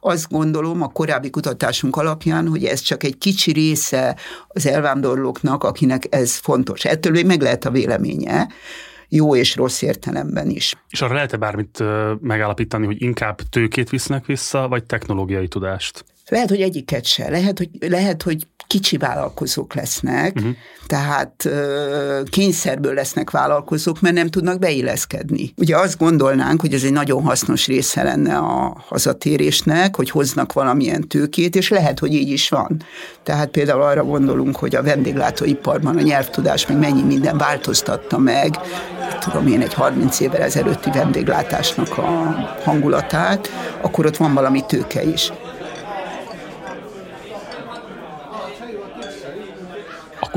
Azt 0.00 0.30
gondolom 0.30 0.82
a 0.82 0.88
korábbi 0.88 1.30
kutatásunk 1.30 1.96
alapján, 1.96 2.48
hogy 2.48 2.64
ez 2.64 2.80
csak 2.80 3.02
egy 3.02 3.18
kicsi 3.18 3.52
része 3.52 4.16
az 4.48 4.66
elvándorlóknak, 4.66 5.64
akinek 5.64 6.06
ez 6.10 6.36
fontos. 6.36 6.84
Ettől 6.84 7.12
még 7.12 7.26
meg 7.26 7.40
lehet 7.40 7.64
a 7.64 7.70
véleménye, 7.70 8.48
jó 9.08 9.36
és 9.36 9.56
rossz 9.56 9.82
értelemben 9.82 10.50
is. 10.50 10.74
És 10.88 11.00
arra 11.00 11.14
lehet-e 11.14 11.36
bármit 11.36 11.82
megállapítani, 12.20 12.86
hogy 12.86 13.02
inkább 13.02 13.40
tőkét 13.50 13.90
visznek 13.90 14.26
vissza, 14.26 14.68
vagy 14.68 14.84
technológiai 14.84 15.48
tudást? 15.48 16.04
Lehet, 16.28 16.48
hogy 16.48 16.60
egyiket 16.60 17.04
se. 17.04 17.30
Lehet, 17.30 17.58
hogy, 17.58 17.70
lehet, 17.80 18.22
hogy 18.22 18.46
kicsi 18.68 18.96
vállalkozók 18.96 19.74
lesznek, 19.74 20.36
uh-huh. 20.36 20.52
tehát 20.86 21.48
kényszerből 22.30 22.94
lesznek 22.94 23.30
vállalkozók, 23.30 24.00
mert 24.00 24.14
nem 24.14 24.28
tudnak 24.28 24.58
beilleszkedni. 24.58 25.52
Ugye 25.56 25.76
azt 25.76 25.98
gondolnánk, 25.98 26.60
hogy 26.60 26.74
ez 26.74 26.82
egy 26.82 26.92
nagyon 26.92 27.22
hasznos 27.22 27.66
része 27.66 28.02
lenne 28.02 28.36
a 28.36 28.84
hazatérésnek, 28.88 29.96
hogy 29.96 30.10
hoznak 30.10 30.52
valamilyen 30.52 31.08
tőkét, 31.08 31.56
és 31.56 31.68
lehet, 31.68 31.98
hogy 31.98 32.14
így 32.14 32.28
is 32.30 32.48
van. 32.48 32.82
Tehát 33.22 33.48
például 33.48 33.82
arra 33.82 34.04
gondolunk, 34.04 34.56
hogy 34.56 34.76
a 34.76 34.82
vendéglátóiparban 34.82 35.96
a 35.96 36.00
nyelvtudás 36.00 36.66
még 36.66 36.76
mennyi 36.76 37.02
minden 37.02 37.38
változtatta 37.38 38.18
meg, 38.18 38.58
tudom 39.20 39.46
én, 39.46 39.60
egy 39.60 39.74
30 39.74 40.20
évvel 40.20 40.42
ezelőtti 40.42 40.90
vendéglátásnak 40.90 41.98
a 41.98 42.04
hangulatát, 42.64 43.48
akkor 43.80 44.06
ott 44.06 44.16
van 44.16 44.34
valami 44.34 44.64
tőke 44.66 45.02
is. 45.02 45.32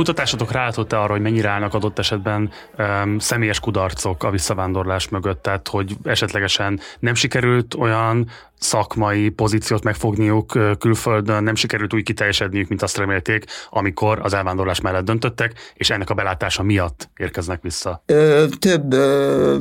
A 0.02 0.04
kutatásatok 0.04 0.52
rálátott 0.52 0.94
arra, 0.94 1.12
hogy 1.12 1.22
mennyire 1.22 1.50
állnak 1.50 1.74
adott 1.74 2.00
esetben 2.00 2.52
um, 2.78 3.20
személyes 3.20 3.60
kudarcok 3.60 4.24
a 4.24 4.30
visszavándorlás 4.30 5.10
mögött, 5.10 5.42
tehát 5.42 5.68
hogy 5.68 5.96
esetlegesen 6.04 6.80
nem 7.00 7.14
sikerült 7.14 7.74
olyan 7.74 8.30
szakmai 8.60 9.30
pozíciót 9.30 9.84
megfogniuk 9.84 10.78
külföldön, 10.80 11.44
nem 11.44 11.56
sikerült 11.56 11.94
úgy 11.94 12.04
kiteljesedniük, 12.04 12.68
mint 12.68 12.82
azt 12.82 12.98
remélték, 12.98 13.46
amikor 13.70 14.20
az 14.22 14.34
elvándorlás 14.34 14.82
mellett 14.82 15.06
döntöttek, 15.06 15.54
és 15.74 15.90
ennek 15.90 16.10
a 16.10 16.14
belátása 16.14 16.64
miatt 16.64 17.10
érkeznek 17.18 17.62
vissza. 17.62 18.04
Ö, 18.06 18.46
több 18.60 18.94
ö, 18.94 19.58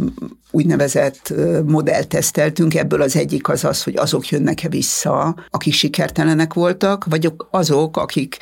úgynevezett 0.51 1.35
modellt 1.67 2.09
teszteltünk, 2.09 2.75
ebből 2.75 3.03
az 3.03 3.17
egyik 3.17 3.49
az 3.49 3.65
az, 3.65 3.83
hogy 3.83 3.97
azok 3.97 4.29
jönnek-e 4.29 4.69
vissza, 4.69 5.35
akik 5.51 5.73
sikertelenek 5.73 6.55
voltak, 6.55 7.05
vagy 7.05 7.33
azok, 7.51 7.97
akik 7.97 8.37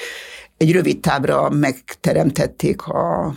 egy 0.59 0.73
rövid 0.73 1.01
tábra 1.01 1.51
megteremtették 1.51 2.83
a 2.83 3.35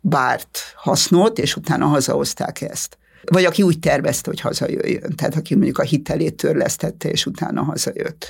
bárt 0.00 0.58
hasznot, 0.76 1.38
és 1.38 1.56
utána 1.56 1.86
hazahozták 1.86 2.60
ezt. 2.60 2.98
Vagy 3.24 3.44
aki 3.44 3.62
úgy 3.62 3.78
tervezte, 3.78 4.30
hogy 4.30 4.40
hazajöjjön, 4.40 5.12
tehát 5.16 5.36
aki 5.36 5.54
mondjuk 5.54 5.78
a 5.78 5.82
hitelét 5.82 6.34
törlesztette, 6.34 7.08
és 7.08 7.26
utána 7.26 7.62
hazajött 7.62 8.26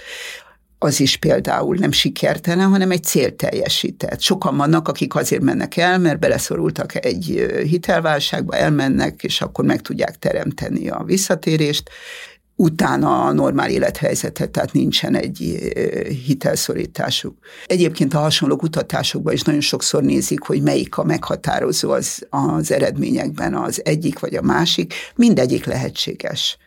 az 0.78 1.00
is 1.00 1.16
például 1.16 1.76
nem 1.76 1.92
sikertelen, 1.92 2.68
hanem 2.68 2.90
egy 2.90 3.04
cél 3.04 3.36
teljesített. 3.36 4.20
Sokan 4.20 4.56
vannak, 4.56 4.88
akik 4.88 5.14
azért 5.14 5.42
mennek 5.42 5.76
el, 5.76 5.98
mert 5.98 6.18
beleszorultak 6.18 7.04
egy 7.04 7.46
hitelválságba, 7.62 8.56
elmennek, 8.56 9.22
és 9.22 9.40
akkor 9.40 9.64
meg 9.64 9.80
tudják 9.80 10.18
teremteni 10.18 10.88
a 10.88 11.02
visszatérést, 11.04 11.90
utána 12.56 13.24
a 13.24 13.32
normál 13.32 13.70
élethelyzetet, 13.70 14.50
tehát 14.50 14.72
nincsen 14.72 15.14
egy 15.14 15.38
hitelszorításuk. 16.26 17.36
Egyébként 17.66 18.14
a 18.14 18.18
hasonló 18.18 18.56
kutatásokban 18.56 19.32
is 19.32 19.42
nagyon 19.42 19.60
sokszor 19.60 20.02
nézik, 20.02 20.40
hogy 20.40 20.62
melyik 20.62 20.96
a 20.96 21.04
meghatározó 21.04 21.90
az, 21.90 22.26
az 22.30 22.72
eredményekben, 22.72 23.54
az 23.54 23.80
egyik 23.84 24.18
vagy 24.18 24.34
a 24.34 24.42
másik, 24.42 24.94
mindegyik 25.14 25.64
lehetséges. 25.64 26.58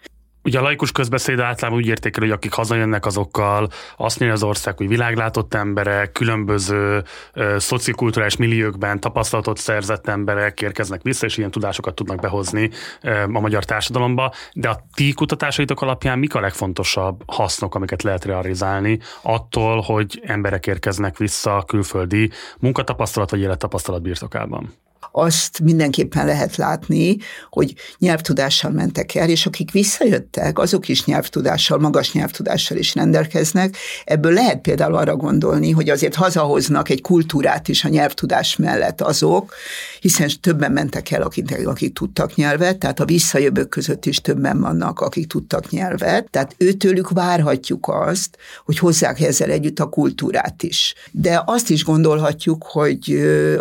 Ugye 0.43 0.59
a 0.59 0.61
laikus 0.61 0.91
közbeszéd 0.91 1.39
általában 1.39 1.79
úgy 1.79 1.87
értékel, 1.87 2.23
hogy 2.23 2.31
akik 2.31 2.53
hazajönnek 2.53 3.05
azokkal, 3.05 3.69
azt 3.97 4.19
mondja 4.19 4.37
az 4.37 4.43
ország, 4.43 4.77
hogy 4.77 4.87
világlátott 4.87 5.53
emberek, 5.53 6.11
különböző 6.11 7.03
ö, 7.33 7.55
szociokulturális 7.59 8.35
milliókban 8.35 8.99
tapasztalatot 8.99 9.57
szerzett 9.57 10.07
emberek 10.07 10.61
érkeznek 10.61 11.01
vissza, 11.01 11.25
és 11.25 11.37
ilyen 11.37 11.51
tudásokat 11.51 11.95
tudnak 11.95 12.19
behozni 12.19 12.69
ö, 13.01 13.21
a 13.21 13.39
magyar 13.39 13.65
társadalomba. 13.65 14.33
De 14.53 14.69
a 14.69 14.79
ti 14.93 15.13
kutatásaitok 15.13 15.81
alapján 15.81 16.19
mik 16.19 16.35
a 16.35 16.39
legfontosabb 16.39 17.21
hasznok, 17.25 17.75
amiket 17.75 18.03
lehet 18.03 18.25
realizálni 18.25 18.99
attól, 19.21 19.81
hogy 19.81 20.21
emberek 20.25 20.67
érkeznek 20.67 21.17
vissza 21.17 21.63
külföldi 21.67 22.31
munkatapasztalat 22.59 23.29
vagy 23.29 23.41
élettapasztalat 23.41 24.01
birtokában? 24.01 24.73
Azt 25.11 25.59
mindenképpen 25.59 26.25
lehet 26.25 26.55
látni, 26.55 27.17
hogy 27.49 27.73
nyelvtudással 27.97 28.71
mentek 28.71 29.15
el, 29.15 29.29
és 29.29 29.45
akik 29.45 29.71
visszajöttek, 29.71 30.59
azok 30.59 30.87
is 30.87 31.05
nyelvtudással, 31.05 31.77
magas 31.79 32.11
nyelvtudással 32.11 32.77
is 32.77 32.95
rendelkeznek. 32.95 33.77
Ebből 34.05 34.33
lehet 34.33 34.61
például 34.61 34.95
arra 34.95 35.15
gondolni, 35.15 35.71
hogy 35.71 35.89
azért 35.89 36.15
hazahoznak 36.15 36.89
egy 36.89 37.01
kultúrát 37.01 37.67
is 37.67 37.83
a 37.83 37.89
nyelvtudás 37.89 38.55
mellett 38.55 39.01
azok, 39.01 39.53
hiszen 39.99 40.29
többen 40.41 40.71
mentek 40.71 41.11
el, 41.11 41.21
akik, 41.21 41.67
akik 41.67 41.93
tudtak 41.93 42.35
nyelvet, 42.35 42.77
tehát 42.77 42.99
a 42.99 43.05
visszajövők 43.05 43.69
között 43.69 44.05
is 44.05 44.21
többen 44.21 44.59
vannak, 44.59 44.99
akik 44.99 45.27
tudtak 45.27 45.69
nyelvet, 45.69 46.29
tehát 46.29 46.55
őtőlük 46.57 47.09
várhatjuk 47.09 47.87
azt, 47.87 48.37
hogy 48.65 48.77
hozzák 48.77 49.21
ezzel 49.21 49.49
együtt 49.49 49.79
a 49.79 49.89
kultúrát 49.89 50.63
is. 50.63 50.93
De 51.11 51.43
azt 51.45 51.69
is 51.69 51.83
gondolhatjuk, 51.83 52.63
hogy 52.63 53.19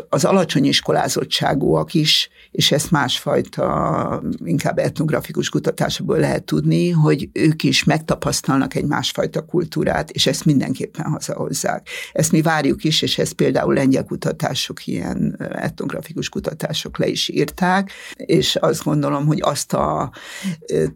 az 0.08 0.24
alacsony 0.24 0.64
iskolázott 0.64 1.27
adottságúak 1.28 1.94
is, 1.94 2.30
és 2.50 2.72
ezt 2.72 2.90
másfajta, 2.90 4.22
inkább 4.44 4.78
etnografikus 4.78 5.48
kutatásokból 5.48 6.18
lehet 6.18 6.44
tudni, 6.44 6.90
hogy 6.90 7.28
ők 7.32 7.62
is 7.62 7.84
megtapasztalnak 7.84 8.74
egy 8.74 8.84
másfajta 8.84 9.44
kultúrát, 9.44 10.10
és 10.10 10.26
ezt 10.26 10.44
mindenképpen 10.44 11.04
hazahozzák. 11.10 11.88
Ezt 12.12 12.32
mi 12.32 12.42
várjuk 12.42 12.84
is, 12.84 13.02
és 13.02 13.18
ezt 13.18 13.32
például 13.32 13.74
lengyel 13.74 14.04
kutatások, 14.04 14.86
ilyen 14.86 15.36
etnografikus 15.38 16.28
kutatások 16.28 16.98
le 16.98 17.06
is 17.06 17.28
írták, 17.28 17.90
és 18.16 18.56
azt 18.56 18.84
gondolom, 18.84 19.26
hogy 19.26 19.40
azt 19.42 19.72
a 19.72 20.12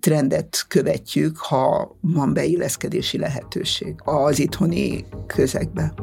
trendet 0.01 0.65
követjük, 0.69 1.37
ha 1.37 1.97
van 2.01 2.33
beilleszkedési 2.33 3.19
lehetőség 3.19 3.95
az 4.05 4.39
itthoni 4.39 5.05
közegbe. 5.27 5.95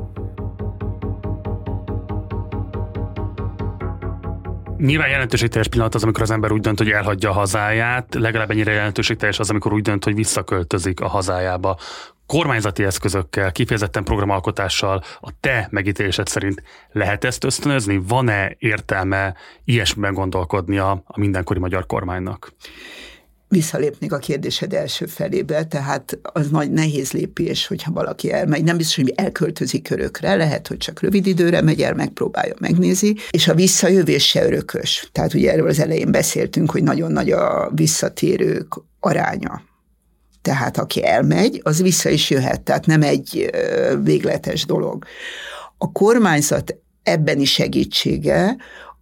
Nyilván 4.79 5.09
jelentőségteljes 5.09 5.67
pillanat 5.67 5.95
az, 5.95 6.03
amikor 6.03 6.21
az 6.21 6.31
ember 6.31 6.51
úgy 6.51 6.61
dönt, 6.61 6.77
hogy 6.77 6.89
elhagyja 6.89 7.29
a 7.29 7.33
hazáját, 7.33 8.15
legalább 8.15 8.51
ennyire 8.51 8.71
jelentőségteljes 8.71 9.39
az, 9.39 9.49
amikor 9.49 9.73
úgy 9.73 9.81
dönt, 9.81 10.03
hogy 10.03 10.15
visszaköltözik 10.15 10.99
a 11.01 11.07
hazájába. 11.07 11.77
Kormányzati 12.25 12.83
eszközökkel, 12.83 13.51
kifejezetten 13.51 14.03
programalkotással 14.03 15.03
a 15.21 15.29
te 15.39 15.67
megítélésed 15.71 16.27
szerint 16.27 16.63
lehet 16.91 17.23
ezt 17.23 17.43
ösztönözni? 17.43 18.01
Van-e 18.07 18.55
értelme 18.57 19.35
ilyesmiben 19.63 20.13
gondolkodni 20.13 20.77
a, 20.77 20.91
a 21.05 21.19
mindenkori 21.19 21.59
magyar 21.59 21.85
kormánynak? 21.85 22.53
Visszalépnék 23.49 24.11
a 24.11 24.17
kérdésed 24.17 24.73
első 24.73 25.05
felébe, 25.05 25.65
tehát 25.65 26.19
az 26.21 26.49
nagy 26.49 26.71
nehéz 26.71 27.11
lépés, 27.11 27.67
hogyha 27.67 27.91
valaki 27.91 28.31
elmegy. 28.31 28.63
Nem 28.63 28.77
biztos, 28.77 28.95
hogy 28.95 29.13
elköltözik 29.15 29.83
körökre, 29.83 30.35
lehet, 30.35 30.67
hogy 30.67 30.77
csak 30.77 31.01
rövid 31.01 31.27
időre 31.27 31.61
megy 31.61 31.81
el, 31.81 31.93
megpróbálja, 31.93 32.53
megnézi, 32.59 33.15
és 33.29 33.47
a 33.47 33.53
visszajövés 33.53 34.27
se 34.27 34.45
örökös. 34.45 35.09
Tehát 35.11 35.33
ugye 35.33 35.51
erről 35.51 35.67
az 35.67 35.79
elején 35.79 36.11
beszéltünk, 36.11 36.71
hogy 36.71 36.83
nagyon 36.83 37.11
nagy 37.11 37.31
a 37.31 37.71
visszatérők 37.75 38.73
aránya. 38.99 39.61
Tehát 40.41 40.77
aki 40.77 41.05
elmegy, 41.05 41.61
az 41.63 41.81
vissza 41.81 42.09
is 42.09 42.29
jöhet, 42.29 42.61
tehát 42.61 42.85
nem 42.85 43.01
egy 43.01 43.49
végletes 44.03 44.65
dolog. 44.65 45.05
A 45.77 45.91
kormányzat 45.91 46.75
ebben 47.03 47.39
is 47.39 47.51
segítsége, 47.51 48.55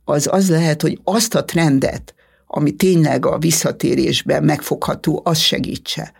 az 0.06 0.27
az 0.32 0.50
lehet, 0.50 0.82
hogy 0.82 1.00
azt 1.04 1.36
a 1.36 1.46
trendet, 1.46 2.16
ami 2.48 2.72
tényleg 2.72 3.25
a 3.25 3.38
visszatérésben 3.38 4.44
megfogható, 4.44 5.22
az 5.24 5.38
segítse. 5.38 6.13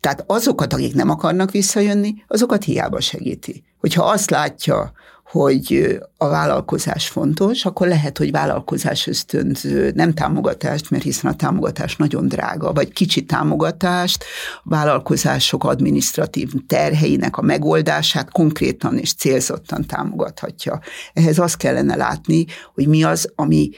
Tehát 0.00 0.24
azokat, 0.26 0.72
akik 0.72 0.94
nem 0.94 1.10
akarnak 1.10 1.50
visszajönni, 1.50 2.14
azokat 2.26 2.64
hiába 2.64 3.00
segíti. 3.00 3.64
Hogyha 3.80 4.04
azt 4.04 4.30
látja, 4.30 4.92
hogy 5.30 5.98
a 6.16 6.28
vállalkozás 6.28 7.08
fontos, 7.08 7.64
akkor 7.64 7.86
lehet, 7.86 8.18
hogy 8.18 8.30
vállalkozás 8.30 9.06
ösztönző, 9.06 9.92
nem 9.94 10.14
támogatást, 10.14 10.90
mert 10.90 11.02
hiszen 11.02 11.30
a 11.30 11.36
támogatás 11.36 11.96
nagyon 11.96 12.28
drága, 12.28 12.72
vagy 12.72 12.92
kicsi 12.92 13.24
támogatást, 13.24 14.24
vállalkozások 14.62 15.64
adminisztratív 15.64 16.52
terheinek 16.66 17.36
a 17.36 17.42
megoldását 17.42 18.30
konkrétan 18.30 18.98
és 18.98 19.14
célzottan 19.14 19.86
támogathatja. 19.86 20.80
Ehhez 21.12 21.38
azt 21.38 21.56
kellene 21.56 21.96
látni, 21.96 22.46
hogy 22.74 22.88
mi 22.88 23.02
az, 23.02 23.32
ami 23.34 23.70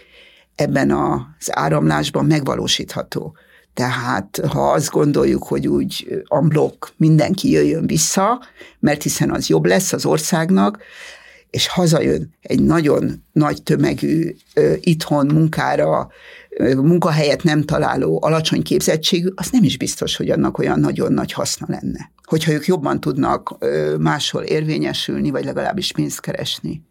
ebben 0.55 0.91
az 0.91 1.57
áramlásban 1.57 2.25
megvalósítható. 2.25 3.37
Tehát 3.75 4.41
ha 4.49 4.71
azt 4.73 4.91
gondoljuk, 4.91 5.45
hogy 5.45 5.69
úgy 5.69 6.23
amblok 6.27 6.93
mindenki 6.97 7.51
jöjjön 7.51 7.87
vissza, 7.87 8.41
mert 8.79 9.03
hiszen 9.03 9.31
az 9.31 9.47
jobb 9.47 9.65
lesz 9.65 9.93
az 9.93 10.07
országnak, 10.07 10.79
és 11.51 11.69
hazajön 11.69 12.35
egy 12.41 12.63
nagyon 12.63 13.25
nagy 13.33 13.63
tömegű 13.63 14.35
itthon 14.81 15.27
munkára, 15.27 16.09
munkahelyet 16.77 17.43
nem 17.43 17.63
találó, 17.63 18.19
alacsony 18.23 18.63
képzettségű, 18.63 19.29
az 19.35 19.49
nem 19.51 19.65
is 19.65 19.77
biztos, 19.77 20.17
hogy 20.17 20.31
annak 20.31 20.59
olyan 20.59 20.81
nagyon 20.81 21.13
nagy 21.13 21.33
haszna 21.33 21.67
lenne. 21.69 22.11
Hogyha 22.25 22.53
ők 22.53 22.67
jobban 22.67 23.01
tudnak 23.01 23.59
máshol 23.99 24.43
érvényesülni, 24.43 25.31
vagy 25.31 25.45
legalábbis 25.45 25.93
pénzt 25.93 26.21
keresni. 26.21 26.83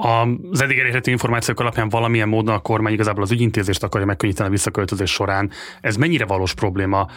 Az 0.00 0.60
eddig 0.60 0.78
elérhető 0.78 1.10
információk 1.10 1.60
alapján 1.60 1.88
valamilyen 1.88 2.28
módon 2.28 2.54
a 2.54 2.58
kormány 2.58 2.92
igazából 2.92 3.22
az 3.22 3.30
ügyintézést 3.30 3.82
akarja 3.82 4.06
megkönnyíteni 4.06 4.48
a 4.48 4.52
visszaköltözés 4.52 5.10
során. 5.10 5.50
Ez 5.80 5.96
mennyire 5.96 6.24
valós 6.24 6.54
probléma? 6.54 7.08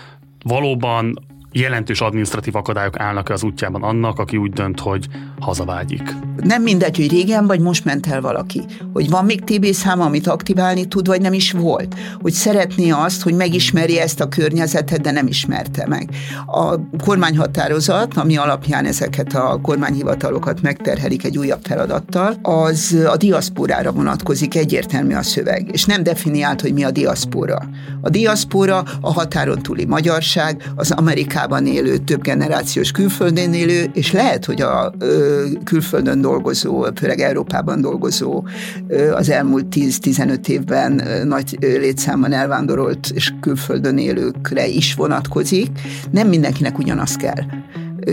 Valóban 0.44 1.14
jelentős 1.52 2.02
adminisztratív 2.02 2.56
akadályok 2.56 3.00
állnak 3.00 3.30
az 3.30 3.44
útjában 3.44 3.84
annak, 3.84 4.20
aki 4.20 4.38
úgy 4.38 4.52
dönt, 4.52 4.80
hogy 4.80 5.08
hazavágyik. 5.40 6.16
Nem 6.36 6.62
mindegy, 6.62 6.98
hogy 6.98 7.10
régen 7.10 7.48
vagy 7.48 7.60
most 7.60 7.86
ment 7.86 8.08
el 8.08 8.22
valaki. 8.22 8.62
Hogy 8.94 9.10
van 9.10 9.26
még 9.26 9.44
TB 9.44 9.66
száma, 9.66 10.06
amit 10.06 10.28
aktiválni 10.28 10.86
tud, 10.86 11.08
vagy 11.08 11.22
nem 11.22 11.34
is 11.34 11.52
volt. 11.52 11.96
Hogy 12.22 12.32
szeretné 12.32 12.90
azt, 12.90 13.22
hogy 13.22 13.34
megismerje 13.34 14.02
ezt 14.02 14.22
a 14.22 14.28
környezetet, 14.28 15.02
de 15.02 15.12
nem 15.12 15.28
ismerte 15.28 15.88
meg. 15.88 16.10
A 16.46 16.80
kormányhatározat, 17.04 18.18
ami 18.18 18.38
alapján 18.38 18.86
ezeket 18.86 19.34
a 19.34 19.60
kormányhivatalokat 19.62 20.62
megterhelik 20.62 21.24
egy 21.24 21.38
újabb 21.38 21.62
feladattal, 21.64 22.38
az 22.42 22.98
a 23.08 23.18
diaszporára 23.18 23.92
vonatkozik, 23.92 24.56
egyértelmű 24.56 25.14
a 25.14 25.24
szöveg, 25.24 25.70
és 25.72 25.86
nem 25.86 26.04
definiált, 26.04 26.62
hogy 26.62 26.74
mi 26.74 26.84
a 26.84 26.92
diaszpora. 26.92 27.70
A 28.02 28.10
diaszpora 28.10 28.84
a 29.02 29.14
határon 29.14 29.62
túli 29.62 29.86
magyarság, 29.86 30.72
az 30.76 30.92
Amerikában 30.92 31.41
Amerikában 31.42 31.66
élő, 31.66 31.98
több 31.98 32.22
generációs 32.22 32.92
külföldön 32.92 33.54
élő, 33.54 33.90
és 33.94 34.12
lehet, 34.12 34.46
hogy 34.46 34.62
a 34.62 34.94
ö, 35.00 35.46
külföldön 35.64 36.22
dolgozó, 36.22 36.88
főleg 36.96 37.20
Európában 37.20 37.82
dolgozó 37.82 38.44
ö, 38.88 39.12
az 39.12 39.30
elmúlt 39.30 39.66
10-15 39.76 40.48
évben 40.48 41.08
ö, 41.08 41.24
nagy 41.24 41.58
létszámban 41.60 42.34
elvándorolt 42.34 43.12
és 43.14 43.34
külföldön 43.40 43.98
élőkre 43.98 44.68
is 44.68 44.94
vonatkozik. 44.94 45.68
Nem 46.12 46.28
mindenkinek 46.28 46.78
ugyanaz 46.78 47.16
kell 47.16 47.44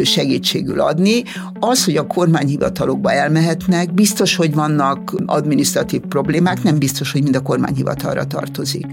segítségül 0.02 0.80
adni. 0.80 1.22
Az, 1.60 1.84
hogy 1.84 1.96
a 1.96 2.06
kormányhivatalokba 2.06 3.12
elmehetnek, 3.12 3.94
biztos, 3.94 4.36
hogy 4.36 4.54
vannak 4.54 5.14
adminisztratív 5.26 6.00
problémák, 6.00 6.62
nem 6.62 6.78
biztos, 6.78 7.12
hogy 7.12 7.22
mind 7.22 7.36
a 7.36 7.42
kormányhivatalra 7.42 8.24
tartozik. 8.24 8.86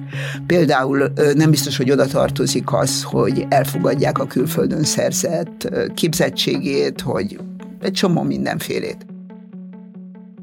Például 0.47 1.11
nem 1.35 1.49
biztos, 1.49 1.77
hogy 1.77 1.91
oda 1.91 2.05
tartozik 2.05 2.73
az, 2.73 3.03
hogy 3.03 3.45
elfogadják 3.49 4.19
a 4.19 4.25
külföldön 4.25 4.83
szerzett 4.83 5.69
képzettségét, 5.93 7.01
hogy 7.01 7.39
egy 7.81 7.91
csomó 7.91 8.21
mindenfélét. 8.21 9.05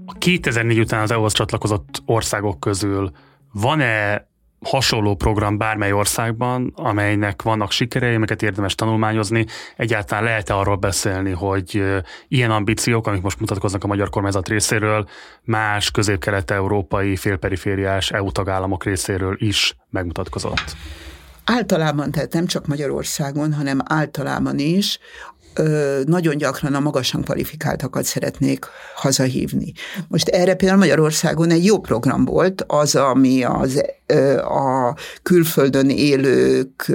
A 0.06 0.12
2004 0.18 0.78
után 0.78 1.02
az 1.02 1.11
EU-hoz 1.11 1.32
csatlakozott 1.32 2.02
országok 2.06 2.61
közül 2.61 3.11
van-e 3.52 4.26
hasonló 4.62 5.14
program 5.14 5.59
bármely 5.59 5.92
országban, 5.92 6.73
amelynek 6.76 7.42
vannak 7.42 7.71
sikerei, 7.71 8.14
amiket 8.14 8.42
érdemes 8.42 8.75
tanulmányozni. 8.75 9.47
Egyáltalán 9.76 10.25
lehet-e 10.25 10.57
arról 10.57 10.76
beszélni, 10.76 11.31
hogy 11.31 11.83
ilyen 12.28 12.50
ambíciók, 12.50 13.07
amik 13.07 13.23
most 13.23 13.40
mutatkoznak 13.40 13.85
a 13.85 13.87
magyar 13.87 14.11
kormányzat 14.11 14.49
részéről, 14.49 15.09
más 15.45 15.90
közép-kelet-európai 15.90 17.16
félperifériás 17.16 18.11
EU 18.11 18.33
tagállamok 18.33 18.85
részéről 18.85 19.37
is 19.38 19.76
megmutatkozott? 19.90 20.76
Általában, 21.45 22.11
tehát 22.11 22.33
nem 22.33 22.47
csak 22.47 22.66
Magyarországon, 22.66 23.52
hanem 23.52 23.78
általában 23.85 24.59
is 24.59 24.99
nagyon 26.04 26.37
gyakran 26.37 26.75
a 26.75 26.80
magasan 26.80 27.23
kvalifikáltakat 27.23 28.04
szeretnék 28.04 28.66
hazahívni. 28.94 29.73
Most 30.09 30.28
erre 30.28 30.54
például 30.54 30.78
Magyarországon 30.78 31.50
egy 31.50 31.64
jó 31.64 31.80
program 31.80 32.25
volt, 32.25 32.64
az, 32.66 32.94
ami 32.94 33.44
az, 33.44 33.82
a 34.37 34.94
külföldön 35.22 35.90
élők 35.90 36.92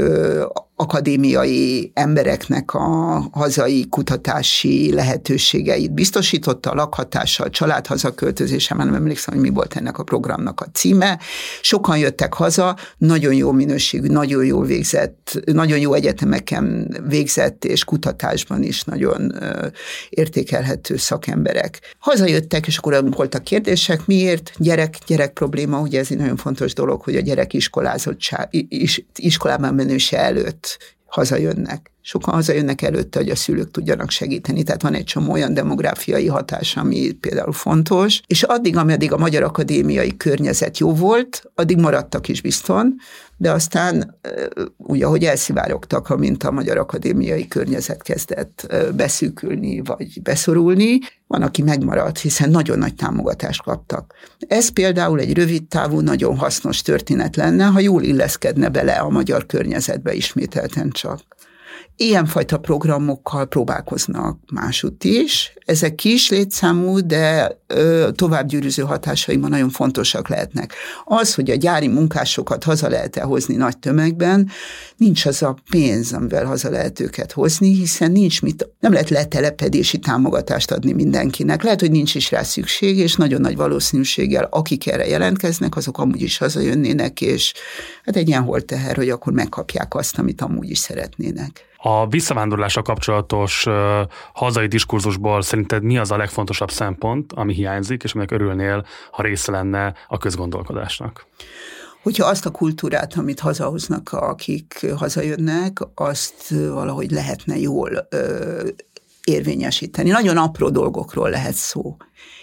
akadémiai 0.79 1.91
embereknek 1.93 2.73
a 2.73 2.79
hazai 3.31 3.87
kutatási 3.89 4.93
lehetőségeit 4.93 5.93
biztosította, 5.93 6.71
a 6.71 6.75
lakhatással, 6.75 7.49
családhazaköltözése, 7.49 8.75
már 8.75 8.85
nem 8.85 8.95
emlékszem, 8.95 9.33
hogy 9.33 9.43
mi 9.43 9.49
volt 9.49 9.75
ennek 9.75 9.97
a 9.97 10.03
programnak 10.03 10.61
a 10.61 10.65
címe. 10.73 11.19
Sokan 11.61 11.97
jöttek 11.97 12.33
haza, 12.33 12.77
nagyon 12.97 13.33
jó 13.33 13.51
minőségű, 13.51 14.07
nagyon 14.07 14.45
jó 14.45 14.61
végzett, 14.61 15.39
nagyon 15.45 15.79
jó 15.79 15.93
egyetemeken 15.93 16.95
végzett, 17.07 17.65
és 17.65 17.83
kutatásban 17.83 18.63
is 18.63 18.83
nagyon 18.83 19.33
értékelhető 20.09 20.97
szakemberek. 20.97 21.95
Hazajöttek, 21.99 22.67
és 22.67 22.77
akkor 22.77 23.09
voltak 23.15 23.43
kérdések, 23.43 24.05
miért 24.05 24.51
gyerek, 24.57 24.97
gyerek 25.07 25.33
probléma, 25.33 25.79
ugye 25.79 25.99
ez 25.99 26.07
egy 26.09 26.17
nagyon 26.17 26.37
fontos 26.37 26.73
dolog, 26.73 27.01
hogy 27.01 27.15
a 27.15 27.21
gyerek 27.21 27.53
iskolázottság, 27.53 28.47
is, 28.69 29.05
iskolában 29.15 29.73
menőse 29.73 30.17
előtt 30.17 30.66
hazajönnek. 31.05 31.91
Sokan 32.07 32.33
hazajönnek 32.33 32.81
előtte, 32.81 33.19
hogy 33.19 33.29
a 33.29 33.35
szülők 33.35 33.71
tudjanak 33.71 34.09
segíteni, 34.09 34.63
tehát 34.63 34.81
van 34.81 34.93
egy 34.93 35.03
csomó 35.03 35.31
olyan 35.31 35.53
demográfiai 35.53 36.27
hatás, 36.27 36.75
ami 36.75 37.11
például 37.11 37.51
fontos, 37.51 38.21
és 38.27 38.43
addig, 38.43 38.77
ameddig 38.77 39.11
a 39.11 39.17
Magyar 39.17 39.43
Akadémiai 39.43 40.17
környezet 40.17 40.77
jó 40.77 40.93
volt, 40.93 41.43
addig 41.55 41.79
maradtak 41.79 42.27
is 42.27 42.41
bizton, 42.41 42.95
de 43.37 43.51
aztán 43.51 44.19
úgy, 44.77 45.03
ahogy 45.03 45.23
elszivárogtak, 45.23 46.09
amint 46.09 46.43
a 46.43 46.51
Magyar 46.51 46.77
Akadémiai 46.77 47.47
környezet 47.47 48.01
kezdett 48.01 48.75
beszűkülni, 48.95 49.81
vagy 49.81 50.21
beszorulni, 50.21 50.99
van, 51.27 51.41
aki 51.41 51.61
megmaradt, 51.61 52.19
hiszen 52.19 52.49
nagyon 52.49 52.77
nagy 52.77 52.95
támogatást 52.95 53.63
kaptak. 53.63 54.13
Ez 54.47 54.69
például 54.69 55.19
egy 55.19 55.33
rövid 55.33 55.67
távú, 55.67 55.99
nagyon 55.99 56.37
hasznos 56.37 56.81
történet 56.81 57.35
lenne, 57.35 57.65
ha 57.65 57.79
jól 57.79 58.03
illeszkedne 58.03 58.69
bele 58.69 58.93
a 58.93 59.09
magyar 59.09 59.45
környezetbe 59.45 60.13
ismételten 60.13 60.89
csak. 60.89 61.21
Ilyenfajta 61.99 62.57
programokkal 62.57 63.45
próbálkoznak 63.45 64.39
másutt 64.53 65.03
is. 65.03 65.53
Ezek 65.65 65.95
kis 65.95 66.29
létszámú, 66.29 66.99
de 66.99 67.57
ö, 67.67 68.09
továbbgyűrűző 68.15 68.83
hatásaiban 68.83 69.49
nagyon 69.49 69.69
fontosak 69.69 70.27
lehetnek. 70.27 70.73
Az, 71.05 71.33
hogy 71.33 71.49
a 71.49 71.55
gyári 71.55 71.87
munkásokat 71.87 72.63
haza 72.63 72.89
lehet 72.89 73.15
-e 73.15 73.21
hozni 73.21 73.55
nagy 73.55 73.77
tömegben, 73.77 74.49
nincs 74.97 75.25
az 75.25 75.41
a 75.41 75.55
pénz, 75.69 76.13
amivel 76.13 76.45
haza 76.45 76.69
lehet 76.69 76.99
őket 76.99 77.31
hozni, 77.31 77.73
hiszen 77.73 78.11
nincs 78.11 78.41
mit, 78.41 78.69
nem 78.79 78.91
lehet 78.91 79.09
letelepedési 79.09 79.97
támogatást 79.97 80.71
adni 80.71 80.91
mindenkinek. 80.91 81.63
Lehet, 81.63 81.79
hogy 81.79 81.91
nincs 81.91 82.15
is 82.15 82.31
rá 82.31 82.43
szükség, 82.43 82.97
és 82.97 83.15
nagyon 83.15 83.41
nagy 83.41 83.55
valószínűséggel, 83.55 84.47
akik 84.51 84.87
erre 84.87 85.07
jelentkeznek, 85.07 85.75
azok 85.75 85.97
amúgy 85.97 86.21
is 86.21 86.37
hazajönnének, 86.37 87.21
és 87.21 87.53
hát 88.03 88.15
egy 88.15 88.27
ilyen 88.27 88.45
volt 88.45 88.65
teher, 88.65 88.95
hogy 88.95 89.09
akkor 89.09 89.33
megkapják 89.33 89.95
azt, 89.95 90.17
amit 90.17 90.41
amúgy 90.41 90.69
is 90.69 90.77
szeretnének. 90.77 91.65
A 91.77 92.07
visszavándorlással 92.07 92.83
kapcsolatos 92.83 93.65
uh, 93.65 93.73
hazai 94.33 94.67
diskurzusból 94.67 95.41
szerinted 95.41 95.83
mi 95.83 95.97
az 95.97 96.11
a 96.11 96.17
legfontosabb 96.17 96.71
szempont, 96.71 97.33
ami 97.33 97.53
hiányzik, 97.53 98.03
és 98.03 98.13
aminek 98.13 98.31
örülnél, 98.31 98.85
ha 99.11 99.21
része 99.21 99.51
lenne 99.51 99.93
a 100.07 100.17
közgondolkodásnak? 100.17 101.25
hogyha 102.07 102.27
azt 102.27 102.45
a 102.45 102.51
kultúrát, 102.51 103.13
amit 103.17 103.39
hazahoznak, 103.39 104.11
akik 104.11 104.85
hazajönnek, 104.95 105.77
azt 105.95 106.49
valahogy 106.49 107.11
lehetne 107.11 107.57
jól 107.57 108.07
ö, 108.09 108.67
érvényesíteni. 109.27 110.09
Nagyon 110.09 110.37
apró 110.37 110.69
dolgokról 110.69 111.29
lehet 111.29 111.53
szó. 111.53 111.97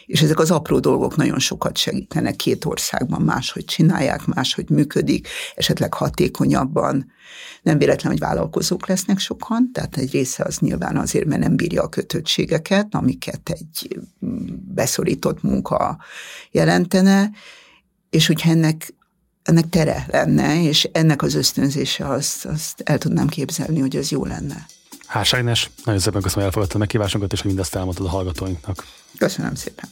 És 0.07 0.23
ezek 0.23 0.39
az 0.39 0.51
apró 0.51 0.79
dolgok 0.79 1.17
nagyon 1.17 1.39
sokat 1.39 1.77
segítenek 1.77 2.37
két 2.37 2.65
országban, 2.65 3.23
máshogy 3.23 3.65
csinálják, 3.65 4.27
máshogy 4.27 4.71
működik, 4.71 5.29
esetleg 5.55 5.95
hatékonyabban. 5.95 7.13
Nem 7.63 7.79
véletlen, 7.79 8.13
hogy 8.13 8.21
vállalkozók 8.21 8.87
lesznek 8.87 9.19
sokan, 9.19 9.71
tehát 9.73 9.97
egy 9.97 10.11
része 10.11 10.45
az 10.45 10.59
nyilván 10.59 10.97
azért, 10.97 11.27
mert 11.27 11.41
nem 11.41 11.57
bírja 11.57 11.83
a 11.83 11.89
kötöttségeket, 11.89 12.95
amiket 12.95 13.51
egy 13.51 13.99
beszorított 14.75 15.43
munka 15.43 15.99
jelentene, 16.51 17.31
és 18.11 18.27
hogyha 18.27 18.51
ennek 18.51 18.95
ennek 19.43 19.69
tere 19.69 20.07
lenne, 20.09 20.63
és 20.63 20.89
ennek 20.93 21.23
az 21.23 21.35
ösztönzése, 21.35 22.09
azt, 22.09 22.45
azt 22.47 22.81
el 22.81 22.99
tudnám 22.99 23.29
képzelni, 23.29 23.81
hogy 23.81 23.97
ez 23.97 24.11
jó 24.11 24.25
lenne. 24.25 24.67
Hásájnes, 25.15 25.71
nagyon 25.85 26.01
szépen 26.01 26.23
köszönöm, 26.23 26.45
hogy 26.45 26.45
elfogadtad 26.45 26.77
a 26.77 26.79
meghívásunkat, 26.79 27.33
és 27.33 27.39
hogy 27.39 27.51
mindezt 27.51 27.75
elmondtad 27.75 28.07
a 28.07 28.09
hallgatóinknak. 28.09 28.87
Köszönöm 29.19 29.55
szépen. 29.55 29.89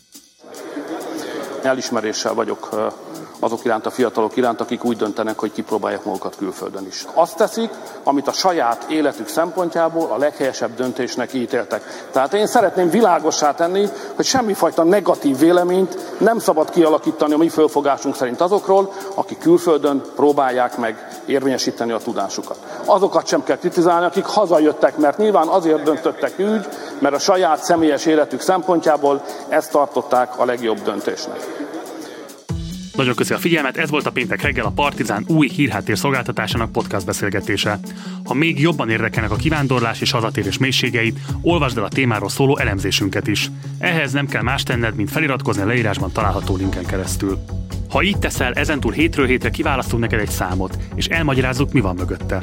Elismeréssel 1.65 2.35
vagyok 2.35 2.69
azok 3.43 3.65
iránt, 3.65 3.87
a 3.87 3.91
fiatalok 3.91 4.37
iránt, 4.37 4.61
akik 4.61 4.85
úgy 4.85 4.97
döntenek, 4.97 5.39
hogy 5.39 5.53
kipróbálják 5.53 6.05
magukat 6.05 6.37
külföldön 6.37 6.87
is. 6.87 7.07
Azt 7.15 7.37
teszik, 7.37 7.71
amit 8.05 8.29
a 8.29 8.33
saját 8.33 8.87
életük 8.89 9.29
szempontjából 9.29 10.11
a 10.11 10.17
leghelyesebb 10.17 10.75
döntésnek 10.75 11.33
ítéltek. 11.33 12.07
Tehát 12.11 12.35
én 12.35 12.47
szeretném 12.47 12.91
világossá 12.91 13.55
tenni, 13.55 13.89
hogy 14.15 14.25
semmifajta 14.25 14.83
negatív 14.83 15.39
véleményt 15.39 15.99
nem 16.19 16.39
szabad 16.39 16.71
kialakítani 16.71 17.33
a 17.33 17.37
mi 17.37 17.49
fölfogásunk 17.49 18.17
szerint 18.17 18.41
azokról, 18.41 18.93
akik 19.15 19.39
külföldön 19.39 20.03
próbálják 20.17 20.77
meg 20.77 21.09
érvényesíteni 21.27 21.93
a 21.93 21.99
tudásukat. 21.99 22.59
Azokat 22.85 23.27
sem 23.27 23.45
kell 23.45 23.59
kritizálni, 23.59 24.07
akik 24.07 24.25
hazajöttek, 24.25 24.97
mert 24.97 25.19
nyilván 25.19 25.49
azért 25.49 25.83
döntöttek 25.83 26.35
úgy, 26.39 26.69
mert 27.03 27.15
a 27.15 27.19
saját 27.19 27.65
személyes 27.65 28.07
életük 28.07 28.41
szempontjából 28.41 29.23
ezt 29.49 29.71
tartották 29.71 30.39
a 30.39 30.45
legjobb 30.45 30.83
döntésnek. 30.83 31.39
Nagyon 32.97 33.15
köszi 33.15 33.35
a 33.35 33.39
figyelmet, 33.39 33.77
ez 33.77 33.91
volt 33.91 34.07
a 34.07 34.11
péntek 34.11 34.43
reggel 34.43 34.65
a 34.65 34.73
Partizán 34.75 35.25
új 35.29 35.49
hírháttér 35.49 35.99
szolgáltatásának 35.99 36.73
podcast 36.73 37.07
beszélgetése. 37.07 37.79
Ha 38.25 38.35
még 38.35 38.61
jobban 38.61 38.91
érdekelnek 38.91 39.31
a 39.31 39.37
kivándorlás 39.37 40.01
és 40.01 40.11
hazatérés 40.11 40.59
mélységeit, 40.59 41.19
olvasd 41.43 41.79
el 41.79 41.85
a 41.85 41.89
témáról 41.89 42.29
szóló 42.29 42.59
elemzésünket 42.59 43.27
is. 43.27 43.51
Ehhez 43.79 44.13
nem 44.13 44.27
kell 44.27 44.43
más 44.43 44.63
tenned, 44.63 44.95
mint 44.95 45.11
feliratkozni 45.11 45.63
a 45.63 45.67
leírásban 45.67 46.13
található 46.13 46.57
linken 46.57 46.85
keresztül. 46.85 47.39
Ha 47.91 48.03
így 48.03 48.19
teszel, 48.19 48.53
ezentúl 48.53 48.93
hétről 48.93 49.27
hétre 49.27 49.51
kiválasztunk 49.51 50.03
neked 50.03 50.21
egy 50.21 50.31
számot, 50.31 50.77
és 50.95 51.07
elmagyarázzuk, 51.07 51.73
mi 51.73 51.81
van 51.81 51.95
mögötte. 51.95 52.43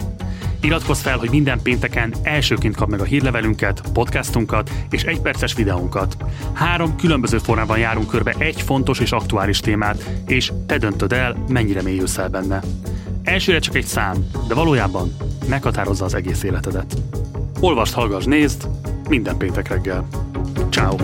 Iratkozz 0.61 1.01
fel, 1.01 1.17
hogy 1.17 1.29
minden 1.29 1.61
pénteken 1.61 2.13
elsőként 2.23 2.75
kap 2.75 2.89
meg 2.89 2.99
a 2.99 3.03
hírlevelünket, 3.03 3.81
podcastunkat 3.93 4.71
és 4.89 5.03
egy 5.03 5.21
perces 5.21 5.53
videónkat. 5.53 6.17
Három 6.53 6.95
különböző 6.95 7.37
formában 7.37 7.77
járunk 7.77 8.07
körbe 8.07 8.35
egy 8.37 8.61
fontos 8.61 8.99
és 8.99 9.11
aktuális 9.11 9.59
témát, 9.59 10.09
és 10.27 10.51
te 10.65 10.77
döntöd 10.77 11.13
el, 11.13 11.35
mennyire 11.47 11.81
mélyülsz 11.81 12.17
el 12.17 12.29
benne. 12.29 12.61
Elsőre 13.23 13.59
csak 13.59 13.75
egy 13.75 13.85
szám, 13.85 14.15
de 14.47 14.53
valójában 14.53 15.15
meghatározza 15.47 16.05
az 16.05 16.13
egész 16.13 16.43
életedet. 16.43 16.97
Olvasd, 17.59 17.93
hallgass, 17.93 18.25
nézd, 18.25 18.67
minden 19.09 19.37
péntek 19.37 19.67
reggel. 19.67 20.07
Ciao. 20.69 20.95